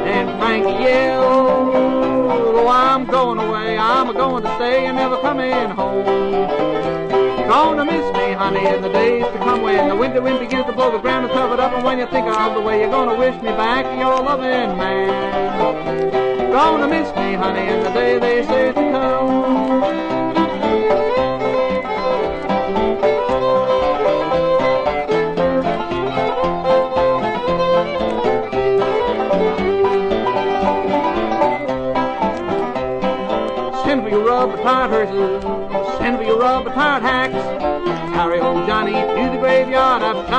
And 0.05 0.39
Frankie 0.39 0.83
yelled, 0.83 1.75
Oh, 2.57 2.67
I'm 2.67 3.05
going 3.05 3.39
away. 3.39 3.77
I'm 3.77 4.09
a-going 4.09 4.43
to 4.43 4.55
stay 4.55 4.85
and 4.85 4.95
never 4.97 5.17
coming 5.17 5.69
home. 5.71 6.05
Gonna 7.49 7.85
miss 7.85 8.05
me, 8.13 8.24
honey, 8.35 8.65
in 8.67 8.81
the 8.81 8.89
days 8.89 9.25
to 9.25 9.37
come 9.39 9.61
when 9.61 9.87
the 9.87 9.95
winter 9.95 10.21
wind 10.21 10.39
begins 10.39 10.65
to 10.65 10.73
blow 10.73 10.91
the 10.91 10.99
ground 10.99 11.25
is 11.25 11.31
covered 11.31 11.59
up, 11.59 11.73
and 11.73 11.83
when 11.83 11.97
you 11.97 12.05
think 12.07 12.27
of 12.27 12.53
the 12.53 12.61
way 12.61 12.81
you're 12.81 12.91
gonna 12.91 13.15
wish 13.15 13.35
me 13.41 13.49
back, 13.51 13.85
your 13.97 14.21
loving 14.21 14.77
man. 14.77 16.51
Gonna 16.51 16.87
miss 16.87 17.07
me, 17.15 17.33
honey, 17.33 17.67
in 17.67 17.83
the 17.83 17.89
day 17.89 18.19
they 18.19 18.45
say 18.45 18.67
to 18.67 18.91
come. 18.91 20.04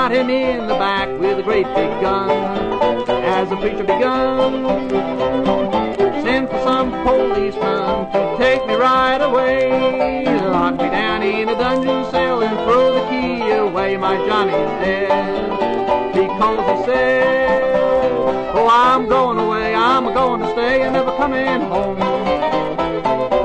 Shot 0.06 0.12
him 0.14 0.30
in 0.30 0.68
the 0.68 0.74
back 0.74 1.08
with 1.18 1.36
a 1.36 1.42
great 1.42 1.66
big 1.74 1.90
gun. 2.00 2.30
As 3.08 3.48
the 3.50 3.56
preacher 3.56 3.82
begun, 3.82 4.88
send 6.22 6.48
for 6.48 6.60
some 6.62 6.92
policeman 7.02 8.12
to 8.12 8.36
take 8.38 8.64
me 8.68 8.74
right 8.74 9.18
away. 9.20 10.24
Lock 10.24 10.74
me 10.74 10.90
down 10.90 11.22
in 11.22 11.48
a 11.48 11.58
dungeon 11.58 12.08
cell 12.12 12.40
and 12.42 12.56
throw 12.64 12.94
the 12.94 13.08
key 13.10 13.50
away. 13.50 13.96
My 13.96 14.16
Johnny's 14.26 14.54
dead 14.84 16.12
because 16.12 16.78
he 16.78 16.84
said, 16.86 17.62
Oh, 18.54 18.68
I'm 18.70 19.08
going 19.08 19.38
away. 19.38 19.74
I'm 19.74 20.14
going 20.14 20.40
to 20.40 20.50
stay 20.52 20.82
and 20.82 20.92
never 20.92 21.16
coming 21.16 21.62
home. 21.62 22.35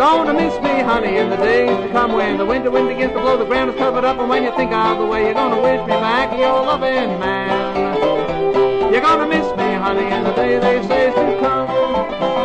Gonna 0.01 0.33
miss 0.33 0.59
me, 0.61 0.81
honey, 0.81 1.17
in 1.17 1.29
the 1.29 1.35
days 1.35 1.69
to 1.69 1.87
come 1.89 2.13
when 2.13 2.39
the 2.39 2.43
winter 2.43 2.71
wind 2.71 2.89
begins 2.89 3.13
to 3.13 3.19
blow, 3.19 3.37
the 3.37 3.45
ground 3.45 3.69
is 3.69 3.75
covered 3.75 4.03
up, 4.03 4.17
and 4.17 4.27
when 4.27 4.43
you 4.43 4.49
think 4.55 4.71
of 4.71 4.97
the 4.97 5.05
way 5.05 5.25
you're 5.25 5.35
gonna 5.35 5.61
wish 5.61 5.79
me 5.81 5.93
back, 5.93 6.35
your 6.35 6.59
loving 6.65 7.19
man. 7.19 8.91
You're 8.91 9.01
gonna 9.01 9.27
miss 9.27 9.45
me, 9.55 9.73
honey, 9.75 10.11
in 10.11 10.23
the 10.23 10.31
day 10.31 10.57
they 10.57 10.81
say 10.87 11.11
to 11.11 11.39
come. 11.39 12.40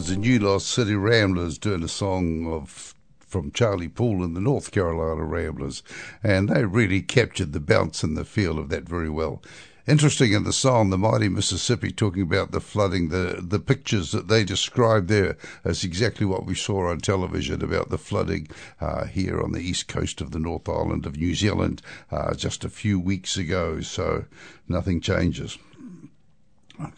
Was 0.00 0.08
the 0.08 0.16
New 0.16 0.38
Lost 0.38 0.68
City 0.68 0.94
Ramblers 0.94 1.58
doing 1.58 1.82
a 1.82 1.88
song 1.88 2.50
of 2.50 2.94
from 3.18 3.52
Charlie 3.52 3.86
Poole 3.86 4.24
and 4.24 4.34
the 4.34 4.40
North 4.40 4.70
Carolina 4.70 5.24
Ramblers, 5.24 5.82
and 6.22 6.48
they 6.48 6.64
really 6.64 7.02
captured 7.02 7.52
the 7.52 7.60
bounce 7.60 8.02
and 8.02 8.16
the 8.16 8.24
feel 8.24 8.58
of 8.58 8.70
that 8.70 8.88
very 8.88 9.10
well. 9.10 9.42
Interesting 9.86 10.32
in 10.32 10.44
the 10.44 10.54
song, 10.54 10.88
the 10.88 10.96
mighty 10.96 11.28
Mississippi, 11.28 11.92
talking 11.92 12.22
about 12.22 12.50
the 12.50 12.62
flooding, 12.62 13.10
the 13.10 13.44
the 13.46 13.60
pictures 13.60 14.10
that 14.12 14.28
they 14.28 14.42
described 14.42 15.08
there 15.08 15.36
is 15.66 15.84
exactly 15.84 16.24
what 16.24 16.46
we 16.46 16.54
saw 16.54 16.88
on 16.88 17.00
television 17.00 17.62
about 17.62 17.90
the 17.90 17.98
flooding 17.98 18.48
uh, 18.80 19.04
here 19.04 19.38
on 19.38 19.52
the 19.52 19.60
east 19.60 19.86
coast 19.86 20.22
of 20.22 20.30
the 20.30 20.38
North 20.38 20.66
Island 20.66 21.04
of 21.04 21.18
New 21.18 21.34
Zealand 21.34 21.82
uh, 22.10 22.32
just 22.32 22.64
a 22.64 22.70
few 22.70 22.98
weeks 22.98 23.36
ago. 23.36 23.82
So 23.82 24.24
nothing 24.66 25.02
changes. 25.02 25.58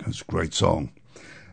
It's 0.06 0.20
a 0.20 0.24
great 0.26 0.54
song. 0.54 0.92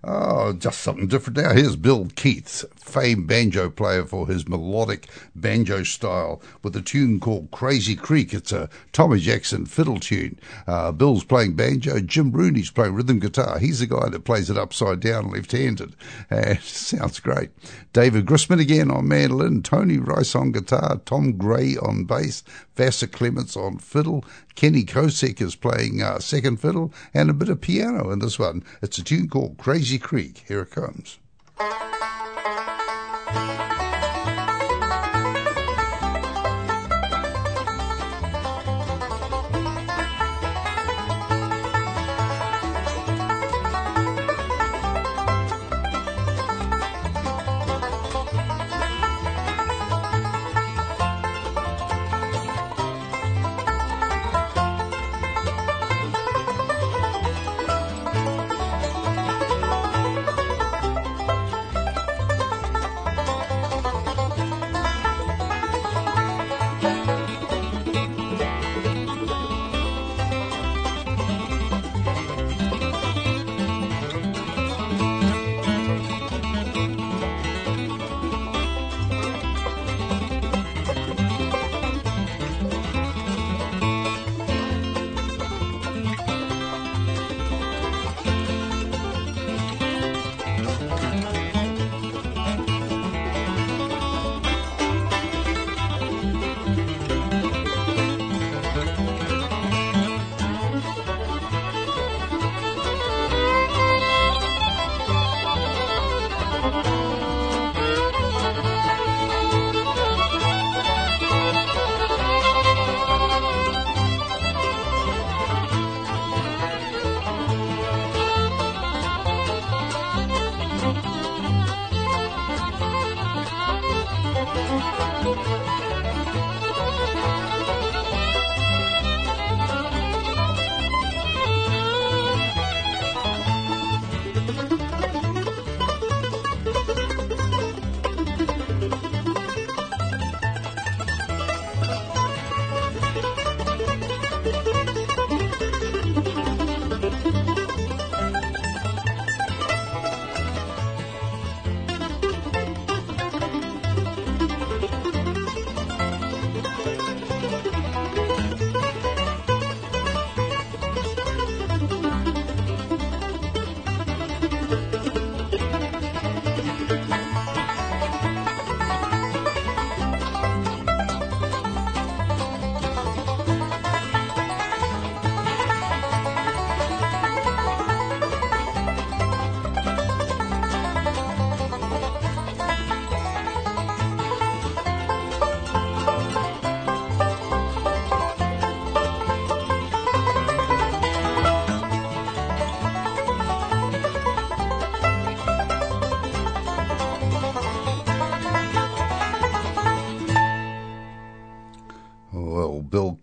Oh, 0.04 0.54
just 0.54 0.80
something 0.80 1.08
different 1.08 1.38
now. 1.38 1.54
Here's 1.54 1.76
Bill 1.76 2.08
Keith, 2.16 2.64
famed 2.76 3.28
banjo 3.28 3.70
player 3.70 4.06
for 4.06 4.28
his 4.28 4.48
melodic 4.48 5.10
banjo 5.36 5.84
style, 5.84 6.42
with 6.64 6.76
a 6.78 6.82
tune 6.82 7.20
called 7.20 7.52
Crazy 7.52 7.96
Creek. 7.96 8.34
It's 8.34 8.54
a 8.54 8.70
Tommy 8.94 9.20
Jackson 9.20 9.66
fiddle 9.66 10.00
tune. 10.00 10.40
Uh, 10.68 10.94
Bill's 10.94 11.26
playing 11.26 11.56
banjo. 11.56 12.00
Jim 12.00 12.32
Rooney's 12.32 12.72
playing 12.72 12.94
rhythm 12.94 13.20
guitar. 13.20 13.60
He's 13.60 13.80
the 13.80 13.88
guy 13.88 14.08
that 14.10 14.24
plays 14.24 14.50
it 14.50 14.58
upside 14.58 15.00
down, 15.02 15.32
left-handed. 15.32 15.96
Uh, 16.32 16.56
sounds 16.62 17.20
great. 17.20 17.50
David 17.92 18.26
Grisman 18.26 18.60
again 18.60 18.92
on 18.92 19.08
mandolin. 19.08 19.64
Tony 19.64 19.98
Rice 19.98 20.36
on 20.36 20.52
guitar. 20.52 21.02
Tom 21.06 21.34
Gray 21.38 21.76
on 21.76 22.06
bass. 22.06 22.44
Vassar 22.80 23.08
Clements 23.08 23.58
on 23.58 23.78
fiddle. 23.78 24.24
Kenny 24.56 24.86
Kosek 24.86 25.42
is 25.42 25.54
playing 25.54 26.02
uh, 26.02 26.20
second 26.20 26.62
fiddle 26.62 26.94
and 27.14 27.30
a 27.30 27.34
bit 27.34 27.50
of 27.50 27.60
piano 27.60 28.10
in 28.10 28.20
this 28.20 28.40
one. 28.40 28.64
It's 28.82 28.98
a 28.98 29.04
tune 29.04 29.28
called 29.28 29.58
Crazy 29.58 30.00
Creek. 30.00 30.46
Here 30.48 30.62
it 30.62 30.72
comes. 30.72 31.20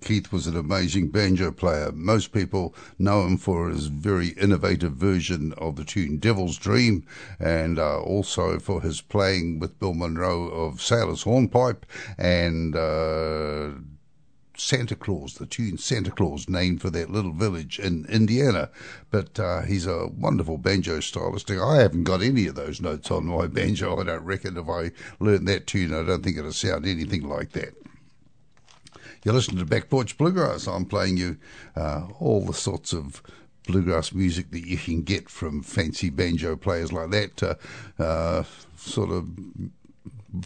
Keith 0.06 0.30
was 0.30 0.46
an 0.46 0.56
amazing 0.56 1.08
banjo 1.08 1.50
player. 1.50 1.90
Most 1.90 2.30
people 2.30 2.72
know 2.96 3.26
him 3.26 3.36
for 3.36 3.70
his 3.70 3.88
very 3.88 4.28
innovative 4.28 4.92
version 4.92 5.52
of 5.58 5.74
the 5.74 5.82
tune 5.82 6.18
Devil's 6.18 6.58
Dream 6.58 7.04
and 7.40 7.76
uh, 7.76 8.00
also 8.02 8.60
for 8.60 8.82
his 8.82 9.00
playing 9.00 9.58
with 9.58 9.80
Bill 9.80 9.94
Monroe 9.94 10.46
of 10.46 10.80
Sailor's 10.80 11.24
Hornpipe 11.24 11.84
and 12.16 12.76
uh, 12.76 13.70
Santa 14.56 14.94
Claus, 14.94 15.34
the 15.34 15.46
tune 15.46 15.76
Santa 15.76 16.12
Claus, 16.12 16.48
named 16.48 16.80
for 16.82 16.90
that 16.90 17.10
little 17.10 17.32
village 17.32 17.80
in 17.80 18.06
Indiana. 18.08 18.70
But 19.10 19.40
uh, 19.40 19.62
he's 19.62 19.88
a 19.88 20.06
wonderful 20.06 20.56
banjo 20.56 21.00
stylist. 21.00 21.50
I 21.50 21.78
haven't 21.78 22.04
got 22.04 22.22
any 22.22 22.46
of 22.46 22.54
those 22.54 22.80
notes 22.80 23.10
on 23.10 23.26
my 23.26 23.48
banjo. 23.48 24.00
I 24.00 24.04
don't 24.04 24.24
reckon 24.24 24.56
if 24.56 24.68
I 24.68 24.92
learned 25.18 25.48
that 25.48 25.66
tune, 25.66 25.92
I 25.92 26.04
don't 26.04 26.22
think 26.22 26.38
it'll 26.38 26.52
sound 26.52 26.86
anything 26.86 27.28
like 27.28 27.50
that. 27.54 27.74
You're 29.26 29.34
listening 29.34 29.58
to 29.58 29.64
Back 29.64 29.90
Porch 29.90 30.16
Bluegrass. 30.16 30.68
I'm 30.68 30.84
playing 30.84 31.16
you 31.16 31.36
uh, 31.74 32.06
all 32.20 32.42
the 32.42 32.54
sorts 32.54 32.92
of 32.92 33.24
bluegrass 33.66 34.12
music 34.12 34.52
that 34.52 34.64
you 34.64 34.76
can 34.76 35.02
get 35.02 35.28
from 35.28 35.64
fancy 35.64 36.10
banjo 36.10 36.54
players 36.54 36.92
like 36.92 37.10
that. 37.10 37.42
Uh, 37.42 38.00
uh, 38.00 38.44
sort 38.76 39.10
of 39.10 39.28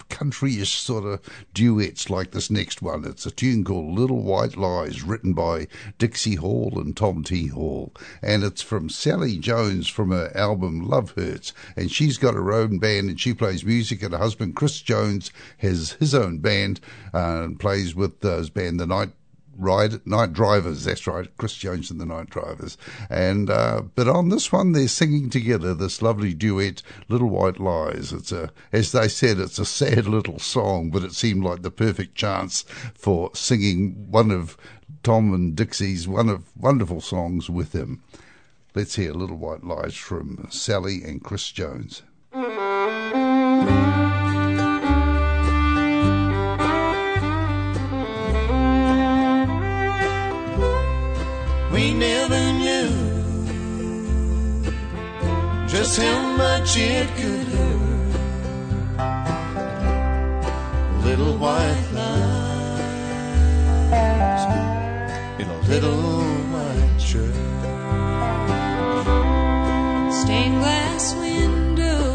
countryish 0.09 0.79
sort 0.79 1.05
of 1.05 1.21
duets 1.55 2.11
like 2.11 2.31
this 2.31 2.51
next 2.51 2.83
one. 2.83 3.05
It's 3.05 3.27
a 3.27 3.31
tune 3.31 3.65
called 3.65 3.99
Little 3.99 4.23
White 4.23 4.57
Lies, 4.57 5.03
written 5.03 5.33
by 5.33 5.67
Dixie 5.99 6.37
Hall 6.37 6.73
and 6.77 6.97
Tom 6.97 7.23
T. 7.25 7.49
Hall. 7.49 7.93
And 8.23 8.43
it's 8.45 8.63
from 8.63 8.89
Sally 8.89 9.39
Jones 9.39 9.89
from 9.89 10.11
her 10.11 10.31
album 10.37 10.89
Love 10.89 11.13
Hurts. 11.13 11.53
And 11.77 11.91
she's 11.91 12.19
got 12.19 12.35
her 12.35 12.53
own 12.53 12.79
band 12.79 13.11
and 13.11 13.21
she 13.21 13.35
plays 13.35 13.65
music. 13.65 14.03
And 14.03 14.13
her 14.13 14.19
husband, 14.19 14.57
Chris 14.57 14.81
Jones, 14.81 15.33
has 15.59 15.93
his 15.93 16.15
own 16.15 16.39
band 16.39 16.81
uh, 17.15 17.43
and 17.45 17.61
plays 17.61 17.95
with 17.95 18.25
uh, 18.25 18.39
his 18.39 18.51
band, 18.51 18.81
The 18.81 18.87
Night 18.87 19.11
Ride 19.57 20.07
Night 20.07 20.33
Drivers. 20.33 20.85
That's 20.85 21.07
right, 21.07 21.29
Chris 21.37 21.55
Jones 21.55 21.91
and 21.91 22.01
the 22.01 22.07
Night 22.07 22.31
Drivers. 22.31 22.77
And 23.09 23.51
uh, 23.51 23.83
but 23.95 24.09
on 24.09 24.29
this 24.29 24.53
one, 24.53 24.73
they're 24.73 24.89
singing 24.89 25.31
together 25.31 25.75
this 25.75 26.03
lovely 26.03 26.35
duet, 26.35 26.83
"Little 27.09 27.29
White 27.29 27.61
Lies." 27.61 28.13
It's 28.13 28.33
a, 28.33 28.51
as 28.73 28.93
they 28.93 29.09
said, 29.09 29.39
it's 29.39 29.59
a 29.59 29.65
sad 29.65 30.07
little 30.07 30.39
song, 30.39 30.91
but 30.91 31.05
it 31.05 31.15
seemed 31.15 31.45
like 31.45 31.63
the 31.63 31.71
perfect 31.71 32.15
chance 32.15 32.63
for 32.95 33.31
singing 33.35 34.11
one 34.11 34.31
of 34.31 34.57
Tom 35.03 35.35
and 35.35 35.55
Dixie's 35.55 36.09
one 36.09 36.29
of 36.29 36.51
wonderful 36.57 37.01
songs 37.01 37.51
with 37.51 37.75
him. 37.75 38.03
Let's 38.75 38.97
hear 38.97 39.13
"Little 39.13 39.39
White 39.39 39.65
Lies" 39.65 39.97
from 39.97 40.47
Sally 40.51 41.03
and 41.03 41.23
Chris 41.23 41.51
Jones. 41.51 42.03
We 51.73 51.95
never 51.95 52.53
knew 52.53 52.91
just 55.69 56.01
how 56.01 56.37
much 56.37 56.77
it 56.77 57.09
could 57.17 57.47
hurt. 57.47 57.81
Little 61.05 61.37
white 61.39 61.87
lies 61.95 62.81
in 65.41 65.49
a 65.49 65.61
little 65.69 66.23
white 66.53 66.99
church. 66.99 67.35
Stained 70.23 70.59
glass 70.61 71.15
windows 71.15 72.10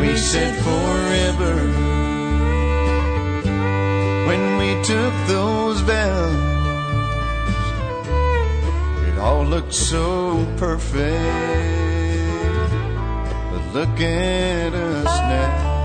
We 0.00 0.16
said 0.16 0.54
forever 0.62 1.54
when 4.26 4.58
we 4.58 4.82
took 4.84 5.14
those 5.26 5.80
vows. 5.80 6.36
It 9.08 9.18
all 9.18 9.44
looked 9.44 9.74
so 9.74 10.46
perfect. 10.56 11.24
But 13.50 13.62
look 13.74 14.00
at 14.00 14.74
us 14.74 15.20
now. 15.34 15.76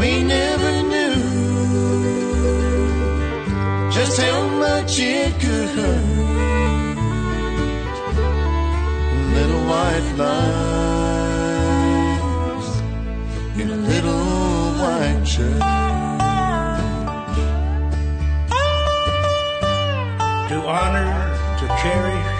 We 0.00 0.22
never 0.22 0.82
knew 0.82 1.16
just 3.90 4.20
how 4.20 4.46
much 4.48 4.98
it 5.00 5.40
could 5.40 5.68
hurt. 5.70 6.75
Little 9.36 9.64
white 9.72 10.08
lies 10.16 10.66
in 13.60 13.68
a 13.70 13.76
little 13.92 14.24
white 14.80 15.22
church. 15.24 15.62
to 20.48 20.58
honor, 20.78 21.10
to 21.58 21.66
cherish, 21.82 22.32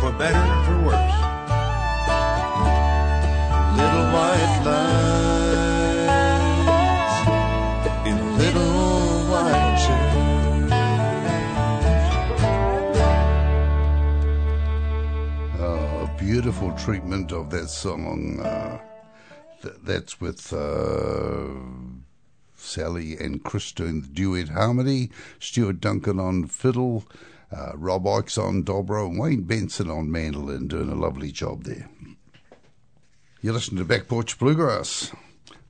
for 0.00 0.12
better 0.12 0.44
or 0.52 0.60
for 0.66 0.78
worse. 0.86 1.16
Little 3.78 4.06
white 4.14 4.54
lies 4.66 5.11
beautiful 16.32 16.72
treatment 16.78 17.30
of 17.30 17.50
that 17.50 17.68
song. 17.68 18.40
Uh, 18.40 18.80
th- 19.60 19.74
that's 19.82 20.18
with 20.18 20.50
uh, 20.54 21.44
Sally 22.56 23.18
and 23.18 23.44
Chris 23.44 23.70
doing 23.70 24.00
the 24.00 24.08
duet 24.08 24.48
harmony, 24.48 25.10
Stuart 25.38 25.82
Duncan 25.82 26.18
on 26.18 26.46
fiddle, 26.46 27.04
Uh, 27.52 27.72
Rob 27.74 28.04
Ickes 28.04 28.42
on 28.42 28.64
dobro 28.64 29.08
and 29.08 29.18
Wayne 29.18 29.42
Benson 29.42 29.90
on 29.90 30.10
mandolin, 30.10 30.68
doing 30.68 30.88
a 30.88 30.94
lovely 30.94 31.30
job 31.30 31.64
there. 31.64 31.90
You're 33.42 33.52
listening 33.52 33.80
to 33.80 33.84
Back 33.84 34.08
Porch 34.08 34.38
Bluegrass. 34.38 35.12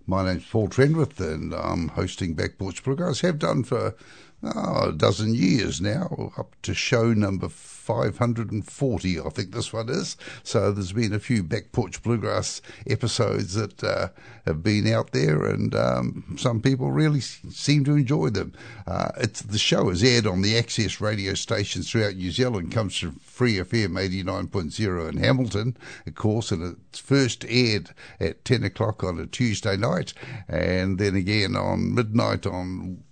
My 0.06 0.24
name's 0.24 0.48
Paul 0.48 0.68
Trenwith, 0.68 1.18
and 1.18 1.52
I'm 1.52 1.88
hosting 1.88 2.34
Back 2.34 2.56
Porch 2.56 2.84
Bluegrass. 2.84 3.22
Have 3.22 3.40
done 3.40 3.64
for 3.64 3.96
oh, 4.44 4.90
a 4.90 4.92
dozen 4.92 5.34
years 5.34 5.80
now, 5.80 6.32
up 6.38 6.54
to 6.62 6.72
show 6.72 7.12
number 7.12 7.48
540, 7.82 9.20
I 9.20 9.28
think 9.30 9.52
this 9.52 9.72
one 9.72 9.88
is. 9.88 10.16
So 10.44 10.70
there's 10.70 10.92
been 10.92 11.12
a 11.12 11.18
few 11.18 11.42
Back 11.42 11.72
Porch 11.72 12.00
Bluegrass 12.02 12.62
episodes 12.86 13.54
that 13.54 13.82
uh, 13.82 14.08
have 14.46 14.62
been 14.62 14.86
out 14.86 15.10
there, 15.10 15.44
and 15.44 15.74
um, 15.74 16.36
some 16.38 16.62
people 16.62 16.92
really 16.92 17.20
seem 17.20 17.84
to 17.84 17.96
enjoy 17.96 18.30
them. 18.30 18.52
Uh, 18.86 19.10
it's 19.18 19.42
the 19.42 19.58
show 19.58 19.90
is 19.90 20.04
aired 20.04 20.26
on 20.26 20.42
the 20.42 20.56
access 20.56 21.00
radio 21.00 21.34
stations 21.34 21.90
throughout 21.90 22.14
New 22.14 22.30
Zealand, 22.30 22.70
comes 22.70 22.96
from 22.96 23.16
Free 23.16 23.56
FM 23.56 23.98
89.0 23.98 25.10
in 25.10 25.18
Hamilton, 25.18 25.76
of 26.06 26.14
course, 26.14 26.52
and 26.52 26.76
it's 26.88 27.00
first 27.00 27.44
aired 27.48 27.90
at 28.20 28.44
10 28.44 28.62
o'clock 28.62 29.02
on 29.02 29.18
a 29.18 29.26
Tuesday 29.26 29.76
night, 29.76 30.14
and 30.48 30.98
then 30.98 31.16
again 31.16 31.56
on 31.56 31.94
midnight 31.94 32.46
on 32.46 33.02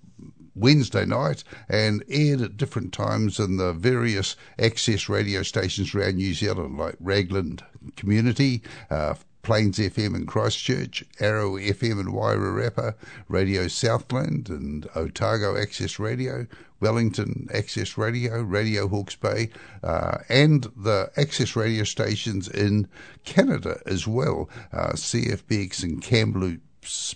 Wednesday 0.54 1.04
night 1.04 1.44
and 1.68 2.04
aired 2.08 2.40
at 2.40 2.56
different 2.56 2.92
times 2.92 3.38
in 3.38 3.56
the 3.56 3.72
various 3.72 4.36
access 4.58 5.08
radio 5.08 5.42
stations 5.42 5.94
around 5.94 6.16
New 6.16 6.34
Zealand, 6.34 6.78
like 6.78 6.96
Raglan 7.00 7.58
Community, 7.96 8.62
uh, 8.90 9.14
Plains 9.42 9.78
FM 9.78 10.14
in 10.14 10.26
Christchurch, 10.26 11.02
Arrow 11.18 11.56
FM 11.56 11.98
in 11.98 12.12
Wairarapa, 12.12 12.94
Radio 13.28 13.68
Southland 13.68 14.50
and 14.50 14.86
Otago 14.94 15.56
Access 15.56 15.98
Radio, 15.98 16.46
Wellington 16.80 17.48
Access 17.52 17.96
Radio, 17.96 18.42
Radio 18.42 18.86
Hawke's 18.86 19.16
Bay, 19.16 19.50
uh, 19.82 20.18
and 20.28 20.64
the 20.76 21.10
access 21.16 21.56
radio 21.56 21.84
stations 21.84 22.48
in 22.48 22.86
Canada 23.24 23.80
as 23.86 24.06
well, 24.06 24.50
uh, 24.72 24.92
CFBX 24.92 25.84
in 25.84 26.00
Kamloops, 26.00 26.62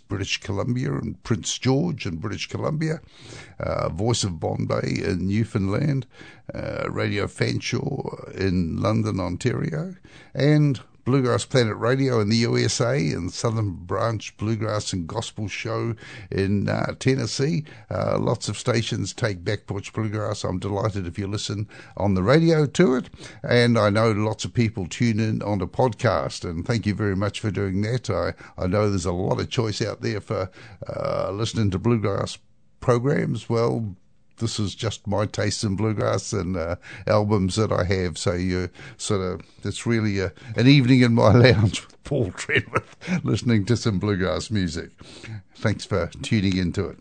British 0.09 0.41
Columbia 0.41 0.93
and 0.93 1.23
Prince 1.23 1.59
George 1.59 2.07
in 2.07 2.17
British 2.17 2.49
Columbia, 2.49 3.01
uh, 3.59 3.89
Voice 3.89 4.25
of 4.25 4.39
Bonne 4.39 4.67
Bay 4.67 5.01
in 5.03 5.27
Newfoundland, 5.27 6.07
uh, 6.55 6.85
Radio 6.91 7.27
Fanshawe 7.27 8.35
in 8.35 8.81
London, 8.81 9.21
Ontario, 9.21 9.97
and 10.35 10.81
Bluegrass 11.05 11.45
Planet 11.45 11.77
Radio 11.77 12.21
in 12.21 12.29
the 12.29 12.37
USA 12.37 12.99
and 13.11 13.33
Southern 13.33 13.73
Branch 13.73 14.37
Bluegrass 14.37 14.93
and 14.93 15.07
Gospel 15.07 15.49
Show 15.49 15.95
in 16.31 16.69
uh, 16.69 16.95
Tennessee. 16.99 17.65
Uh, 17.91 18.19
lots 18.19 18.49
of 18.49 18.59
stations 18.59 19.13
take 19.13 19.45
Back 19.45 19.67
Porch 19.67 19.93
Bluegrass. 19.93 20.45
I'm 20.45 20.59
delighted 20.59 21.07
if 21.07 21.19
you 21.19 21.27
listen 21.27 21.69
on 21.97 22.15
the 22.15 22.23
radio 22.23 22.67
to 22.67 22.95
it. 22.95 23.11
And 23.43 23.79
I 23.79 23.91
know 23.91 24.13
lots 24.13 24.45
of 24.45 24.55
people 24.55 24.87
tune 24.87 25.21
in 25.21 25.43
on 25.43 25.59
the 25.59 25.69
podcast. 25.69 26.49
And 26.49 26.67
thank 26.67 26.87
you 26.87 26.95
very 26.95 27.17
much 27.17 27.41
for 27.41 27.51
doing 27.51 27.83
that. 27.83 28.09
I, 28.09 28.33
I 28.57 28.67
know 28.67 28.89
there's 28.89 29.05
a 29.05 29.13
lot 29.13 29.41
of 29.41 29.51
choice 29.51 29.83
out 29.83 30.01
there 30.01 30.21
for 30.21 30.51
uh, 30.89 31.31
listening 31.33 31.71
to 31.73 31.79
Bluegrass 31.79 32.39
programs. 32.81 33.49
Well, 33.49 33.95
this 34.39 34.59
is 34.59 34.75
just 34.75 35.07
my 35.07 35.27
taste 35.27 35.65
in 35.65 35.77
bluegrass 35.77 36.33
and 36.33 36.57
uh, 36.57 36.77
albums 37.07 37.57
that 37.57 37.73
I 37.73 37.85
have. 37.85 38.19
So 38.19 38.33
you 38.33 38.71
sort 38.97 39.21
of 39.21 39.41
it's 39.63 39.87
really 39.87 40.19
a, 40.21 40.33
an 40.57 40.67
evening 40.67 41.01
in 41.01 41.15
my 41.15 41.33
lounge 41.33 41.85
with 41.87 42.03
Paul 42.05 42.31
Trenwith, 42.31 43.25
listening 43.25 43.65
to 43.67 43.77
some 43.77 43.99
bluegrass 43.99 44.51
music. 44.51 44.91
Thanks 45.57 45.85
for 45.85 46.09
tuning 46.23 46.57
into 46.57 46.89
it. 46.89 46.99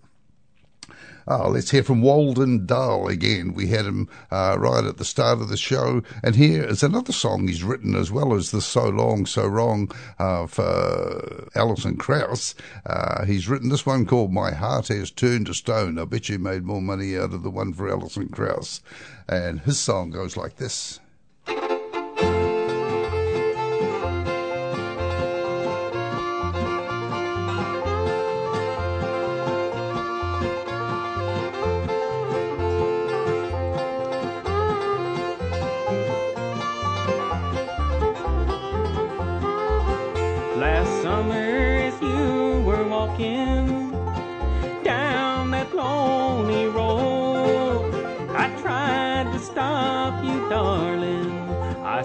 Oh, 1.27 1.49
let's 1.49 1.71
hear 1.71 1.83
from 1.83 2.01
Walden 2.01 2.65
Dahl 2.65 3.07
again. 3.07 3.53
We 3.53 3.67
had 3.67 3.85
him 3.85 4.09
uh, 4.29 4.57
right 4.59 4.83
at 4.83 4.97
the 4.97 5.05
start 5.05 5.39
of 5.39 5.49
the 5.49 5.57
show. 5.57 6.01
And 6.21 6.35
here 6.35 6.63
is 6.63 6.83
another 6.83 7.13
song 7.13 7.47
he's 7.47 7.63
written 7.63 7.95
as 7.95 8.11
well 8.11 8.33
as 8.33 8.51
the 8.51 8.61
So 8.61 8.89
Long, 8.89 9.25
So 9.25 9.47
Wrong 9.47 9.89
uh, 10.19 10.47
for 10.47 11.49
Alison 11.55 11.95
Krauss. 11.95 12.55
Uh, 12.85 13.25
he's 13.25 13.47
written 13.47 13.69
this 13.69 13.85
one 13.85 14.05
called 14.05 14.33
My 14.33 14.51
Heart 14.51 14.89
Has 14.89 15.11
Turned 15.11 15.45
to 15.45 15.53
Stone. 15.53 15.97
I 15.97 16.05
bet 16.05 16.27
you 16.27 16.39
made 16.39 16.63
more 16.63 16.81
money 16.81 17.17
out 17.17 17.33
of 17.33 17.43
the 17.43 17.51
one 17.51 17.73
for 17.73 17.89
Alison 17.89 18.27
Krauss. 18.27 18.81
And 19.29 19.61
his 19.61 19.79
song 19.79 20.11
goes 20.11 20.35
like 20.35 20.57
this. 20.57 20.99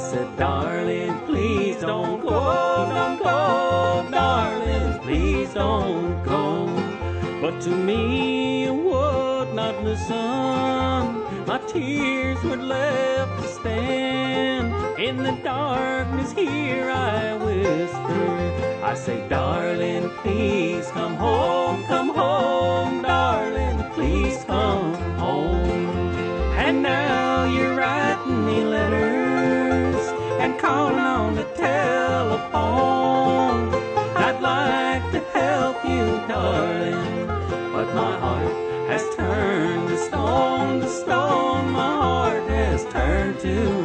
Said, 0.08 0.36
darling, 0.38 1.14
please 1.26 1.76
don't 1.82 2.22
go, 2.22 2.88
don't 2.88 3.18
go, 3.18 4.08
darling, 4.10 4.98
please 5.00 5.52
don't 5.52 6.24
go. 6.24 6.66
But 7.42 7.60
to 7.62 7.70
me, 7.70 8.64
you 8.64 8.72
would 8.72 9.52
not 9.54 9.84
listen. 9.84 10.16
My 11.46 11.60
tears 11.66 12.42
were 12.42 12.56
left 12.56 13.42
to 13.42 13.48
stand. 13.48 14.98
In 14.98 15.18
the 15.18 15.32
darkness, 15.42 16.32
here 16.32 16.90
I 16.90 17.36
whisper. 17.44 18.82
I 18.82 18.94
say, 18.94 19.28
darling, 19.28 20.08
please 20.22 20.90
come 20.92 21.16
home, 21.16 21.84
come 21.84 22.08
home, 22.08 22.17
calling 30.68 30.98
on 30.98 31.34
the 31.34 31.44
telephone. 31.56 32.52
I'd 34.26 34.38
like 34.42 35.04
to 35.12 35.20
help 35.38 35.76
you, 35.82 36.04
darling, 36.28 37.26
but 37.72 37.86
my 37.94 38.14
heart 38.18 38.52
has 38.90 39.02
turned 39.16 39.88
to 39.88 39.96
stone, 39.96 40.80
to 40.82 40.88
stone. 40.88 41.70
My 41.70 41.92
heart 42.04 42.46
has 42.50 42.84
turned 42.92 43.40
to 43.40 43.77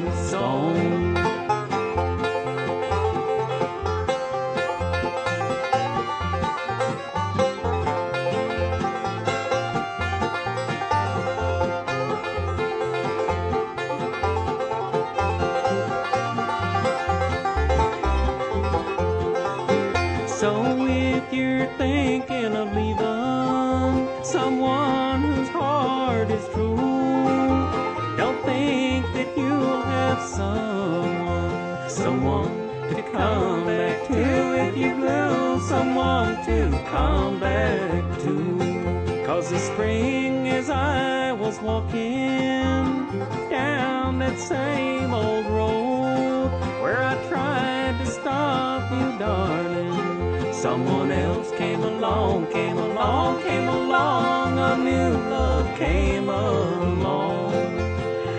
Someone 50.74 51.12
else 51.12 51.52
came 51.52 51.84
along, 51.84 52.48
came 52.48 52.80
along, 52.80 53.44
came 53.44 53.68
along. 53.68 54.58
A 54.58 54.76
new 54.76 55.12
love 55.30 55.78
came 55.78 56.28
along. 56.28 57.54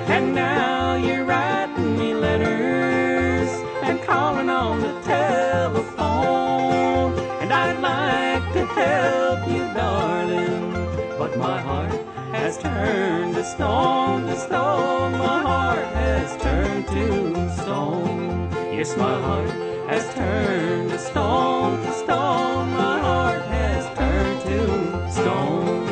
And 0.09 0.35
now 0.35 0.97
you're 0.97 1.25
writing 1.25 1.97
me 1.97 2.13
letters 2.13 3.49
and 3.85 4.03
calling 4.03 4.51
on 4.51 4.81
the 4.81 5.01
telephone. 5.03 7.17
And 7.41 7.53
I'd 7.53 7.81
like 7.81 8.53
to 8.55 8.67
help 8.67 9.49
you, 9.49 9.73
darling. 9.73 10.73
But 11.17 11.39
my 11.39 11.61
heart 11.61 11.93
has 12.33 12.59
turned 12.59 13.37
to 13.37 13.45
stone, 13.45 14.27
to 14.27 14.37
stone. 14.37 15.13
My 15.13 15.41
heart 15.41 15.87
has 16.03 16.37
turned 16.43 16.89
to 16.89 17.53
stone. 17.63 18.51
Yes, 18.77 18.97
my 18.97 19.21
heart 19.21 19.74
has 19.95 20.13
turned 20.15 20.91
to 20.91 20.99
stone, 20.99 21.81
to 21.85 21.93
stone. 21.93 22.69
My 22.71 22.99
heart 22.99 23.43
has 23.43 23.97
turned 23.97 24.41
to 24.41 25.13
stone. 25.13 25.89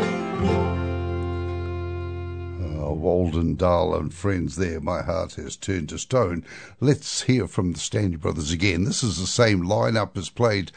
Uh, 2.80 2.90
Walden 2.90 3.54
Dahl 3.54 3.94
and 3.94 4.12
friends 4.12 4.56
there. 4.56 4.80
My 4.80 5.02
heart 5.02 5.34
has 5.34 5.54
turned 5.54 5.90
to 5.90 5.98
stone. 5.98 6.44
Let's 6.80 7.22
hear 7.22 7.46
from 7.46 7.74
the 7.74 7.78
Stanley 7.78 8.16
Brothers 8.16 8.50
again. 8.50 8.82
This 8.82 9.04
is 9.04 9.20
the 9.20 9.26
same 9.28 9.62
lineup 9.62 10.16
as 10.16 10.28
played 10.28 10.72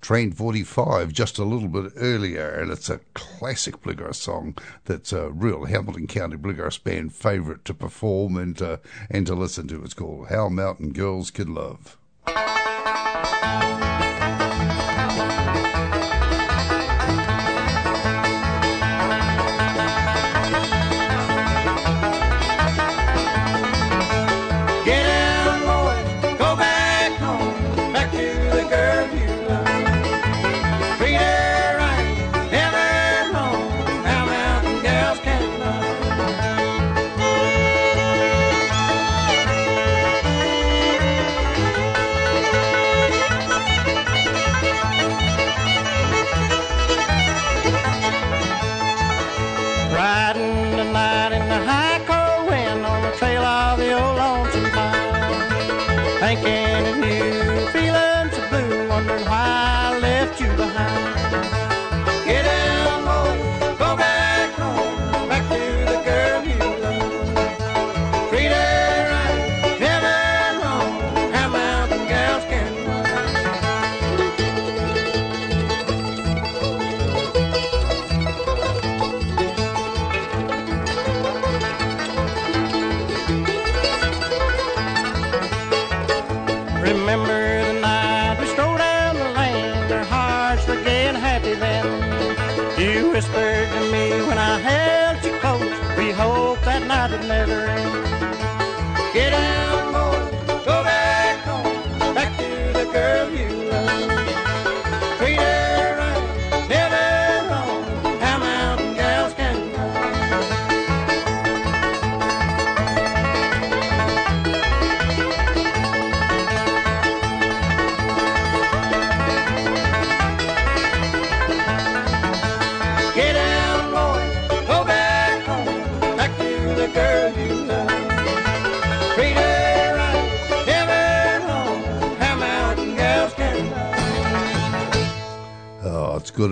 Train 0.00 0.30
45 0.30 1.12
just 1.12 1.40
a 1.40 1.44
little 1.44 1.66
bit 1.66 1.94
earlier, 1.96 2.48
and 2.48 2.70
it's 2.70 2.88
a 2.88 3.00
classic 3.14 3.82
bluegrass 3.82 4.18
song 4.18 4.56
that's 4.84 5.12
a 5.12 5.30
real 5.30 5.64
Hamilton 5.64 6.06
County 6.06 6.36
bluegrass 6.36 6.78
band 6.78 7.12
favourite 7.12 7.64
to 7.64 7.74
perform 7.74 8.36
and 8.36 8.56
to, 8.58 8.78
and 9.10 9.26
to 9.26 9.34
listen 9.34 9.66
to. 9.66 9.82
It's 9.82 9.94
called 9.94 10.28
How 10.28 10.48
Mountain 10.48 10.92
Girls 10.92 11.32
Can 11.32 11.52
Love. 11.52 11.98
Get 12.26 13.85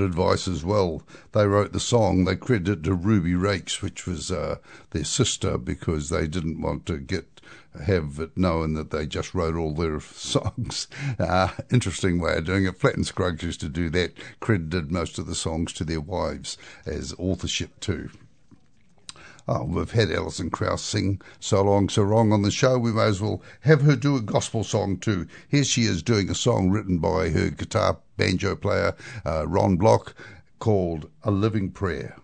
advice 0.05 0.47
as 0.47 0.65
well. 0.65 1.03
They 1.33 1.47
wrote 1.47 1.73
the 1.73 1.81
song. 1.81 2.25
They 2.25 2.37
credited 2.37 2.85
to 2.85 2.95
Ruby 2.95 3.35
Rakes, 3.35 3.83
which 3.83 4.07
was 4.07 4.31
uh, 4.31 4.57
their 4.91 5.05
sister, 5.05 5.59
because 5.59 6.09
they 6.09 6.27
didn't 6.27 6.61
want 6.61 6.87
to 6.87 6.99
get 6.99 7.35
have 7.83 8.21
it 8.21 8.37
known 8.37 8.75
that 8.75 8.91
they 8.91 9.07
just 9.07 9.35
wrote 9.35 9.57
all 9.57 9.75
their 9.75 10.01
songs. 10.01 10.87
Uh, 11.19 11.49
interesting 11.73 12.21
way 12.21 12.37
of 12.37 12.45
doing 12.45 12.65
it. 12.65 12.77
Flatt 12.77 12.95
and 12.95 13.07
Scruggs 13.07 13.43
used 13.43 13.61
to 13.61 13.69
do 13.69 13.91
that. 13.91 14.13
Credited 14.41 14.93
most 14.93 15.19
of 15.19 15.27
the 15.27 15.35
songs 15.35 15.73
to 15.75 15.85
their 15.85 16.01
wives 16.01 16.57
as 16.87 17.15
authorship 17.19 17.81
too. 17.81 18.11
Oh, 19.47 19.65
we've 19.65 19.91
had 19.91 20.11
Alison 20.11 20.49
Krauss 20.49 20.83
sing 20.83 21.21
So 21.39 21.63
Long, 21.63 21.91
So 21.91 22.03
Wrong 22.03 22.33
on 22.33 22.43
the 22.43 22.51
show. 22.51 22.79
We 22.79 22.93
may 22.93 23.05
as 23.05 23.21
well 23.21 23.43
have 23.61 23.83
her 23.83 23.95
do 23.95 24.17
a 24.17 24.23
gospel 24.23 24.65
song 24.65 24.97
too. 24.97 25.27
Here 25.49 25.65
she 25.65 25.83
is 25.83 26.03
doing 26.03 26.31
a 26.31 26.35
song 26.35 26.71
written 26.71 26.99
by 26.99 27.29
her 27.29 27.51
guitar 27.51 27.99
banjo 28.17 28.57
player, 28.57 28.95
uh, 29.27 29.47
Ron 29.47 29.77
Block, 29.77 30.15
called 30.61 31.11
A 31.25 31.31
Living 31.31 31.71
Prayer. 31.71 32.17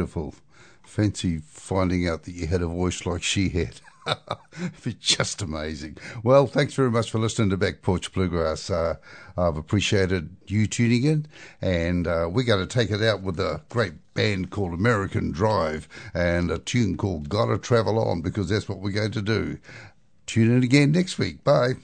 Beautiful? 0.00 0.34
Fancy 0.82 1.36
finding 1.36 2.08
out 2.08 2.22
that 2.22 2.32
you 2.32 2.46
had 2.46 2.62
a 2.62 2.66
voice 2.66 3.04
like 3.04 3.22
she 3.22 3.50
had. 3.50 3.82
it's 4.82 4.94
just 4.94 5.42
amazing. 5.42 5.98
Well, 6.24 6.46
thanks 6.46 6.72
very 6.72 6.90
much 6.90 7.10
for 7.10 7.18
listening 7.18 7.50
to 7.50 7.58
Back 7.58 7.82
Porch 7.82 8.10
Bluegrass. 8.14 8.70
Uh, 8.70 8.94
I've 9.36 9.58
appreciated 9.58 10.34
you 10.46 10.66
tuning 10.66 11.04
in, 11.04 11.26
and 11.60 12.06
uh, 12.06 12.30
we're 12.32 12.46
going 12.46 12.66
to 12.66 12.78
take 12.78 12.90
it 12.90 13.02
out 13.02 13.20
with 13.20 13.38
a 13.38 13.60
great 13.68 13.92
band 14.14 14.48
called 14.48 14.72
American 14.72 15.32
Drive 15.32 15.86
and 16.14 16.50
a 16.50 16.58
tune 16.58 16.96
called 16.96 17.28
Gotta 17.28 17.58
Travel 17.58 17.98
On 17.98 18.22
because 18.22 18.48
that's 18.48 18.70
what 18.70 18.78
we're 18.78 18.90
going 18.90 19.12
to 19.12 19.22
do. 19.22 19.58
Tune 20.24 20.50
in 20.50 20.62
again 20.62 20.92
next 20.92 21.18
week. 21.18 21.44
Bye. 21.44 21.74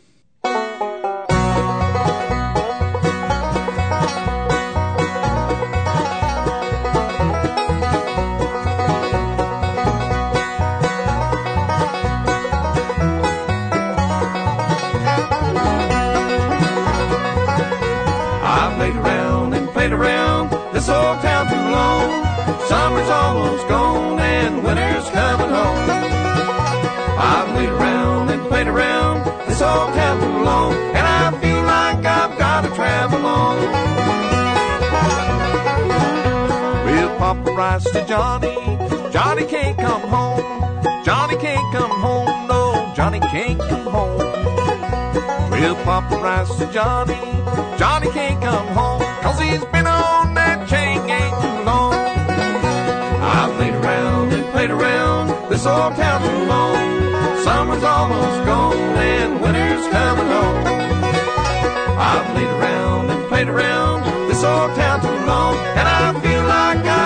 Johnny. 38.06 38.54
Johnny 39.12 39.44
can't 39.46 39.76
come 39.76 40.02
home. 40.02 41.04
Johnny 41.04 41.36
can't 41.38 41.74
come 41.74 41.90
home. 41.90 42.46
No, 42.46 42.92
Johnny 42.94 43.18
can't 43.18 43.58
come 43.58 43.86
home. 43.86 44.18
We'll 45.50 45.74
pop 45.84 46.12
a 46.12 46.16
rice 46.16 46.54
to 46.58 46.72
Johnny. 46.72 47.18
Johnny 47.76 48.08
can't 48.12 48.40
come 48.40 48.68
home, 48.68 49.00
cause 49.22 49.40
he's 49.40 49.64
been 49.66 49.88
on 49.88 50.34
that 50.34 50.68
chain 50.68 51.04
gang 51.08 51.32
too 51.42 51.64
long. 51.64 51.94
I've 51.94 53.52
played 53.56 53.74
around 53.74 54.32
and 54.32 54.52
played 54.52 54.70
around 54.70 55.50
this 55.50 55.66
old 55.66 55.96
town 55.96 56.22
too 56.22 56.44
long. 56.46 56.76
Summer's 57.42 57.82
almost 57.82 58.46
gone 58.46 58.76
and 58.76 59.40
winter's 59.40 59.86
coming 59.88 60.26
home. 60.26 60.64
I've 61.98 62.26
played 62.34 62.52
around 62.58 63.10
and 63.10 63.28
played 63.28 63.48
around 63.48 64.04
this 64.28 64.44
old 64.44 64.76
town 64.76 65.00
too 65.00 65.26
long, 65.26 65.56
and 65.74 65.88
I 65.88 66.20
feel 66.20 66.44
like 66.44 66.84
I've 66.86 67.05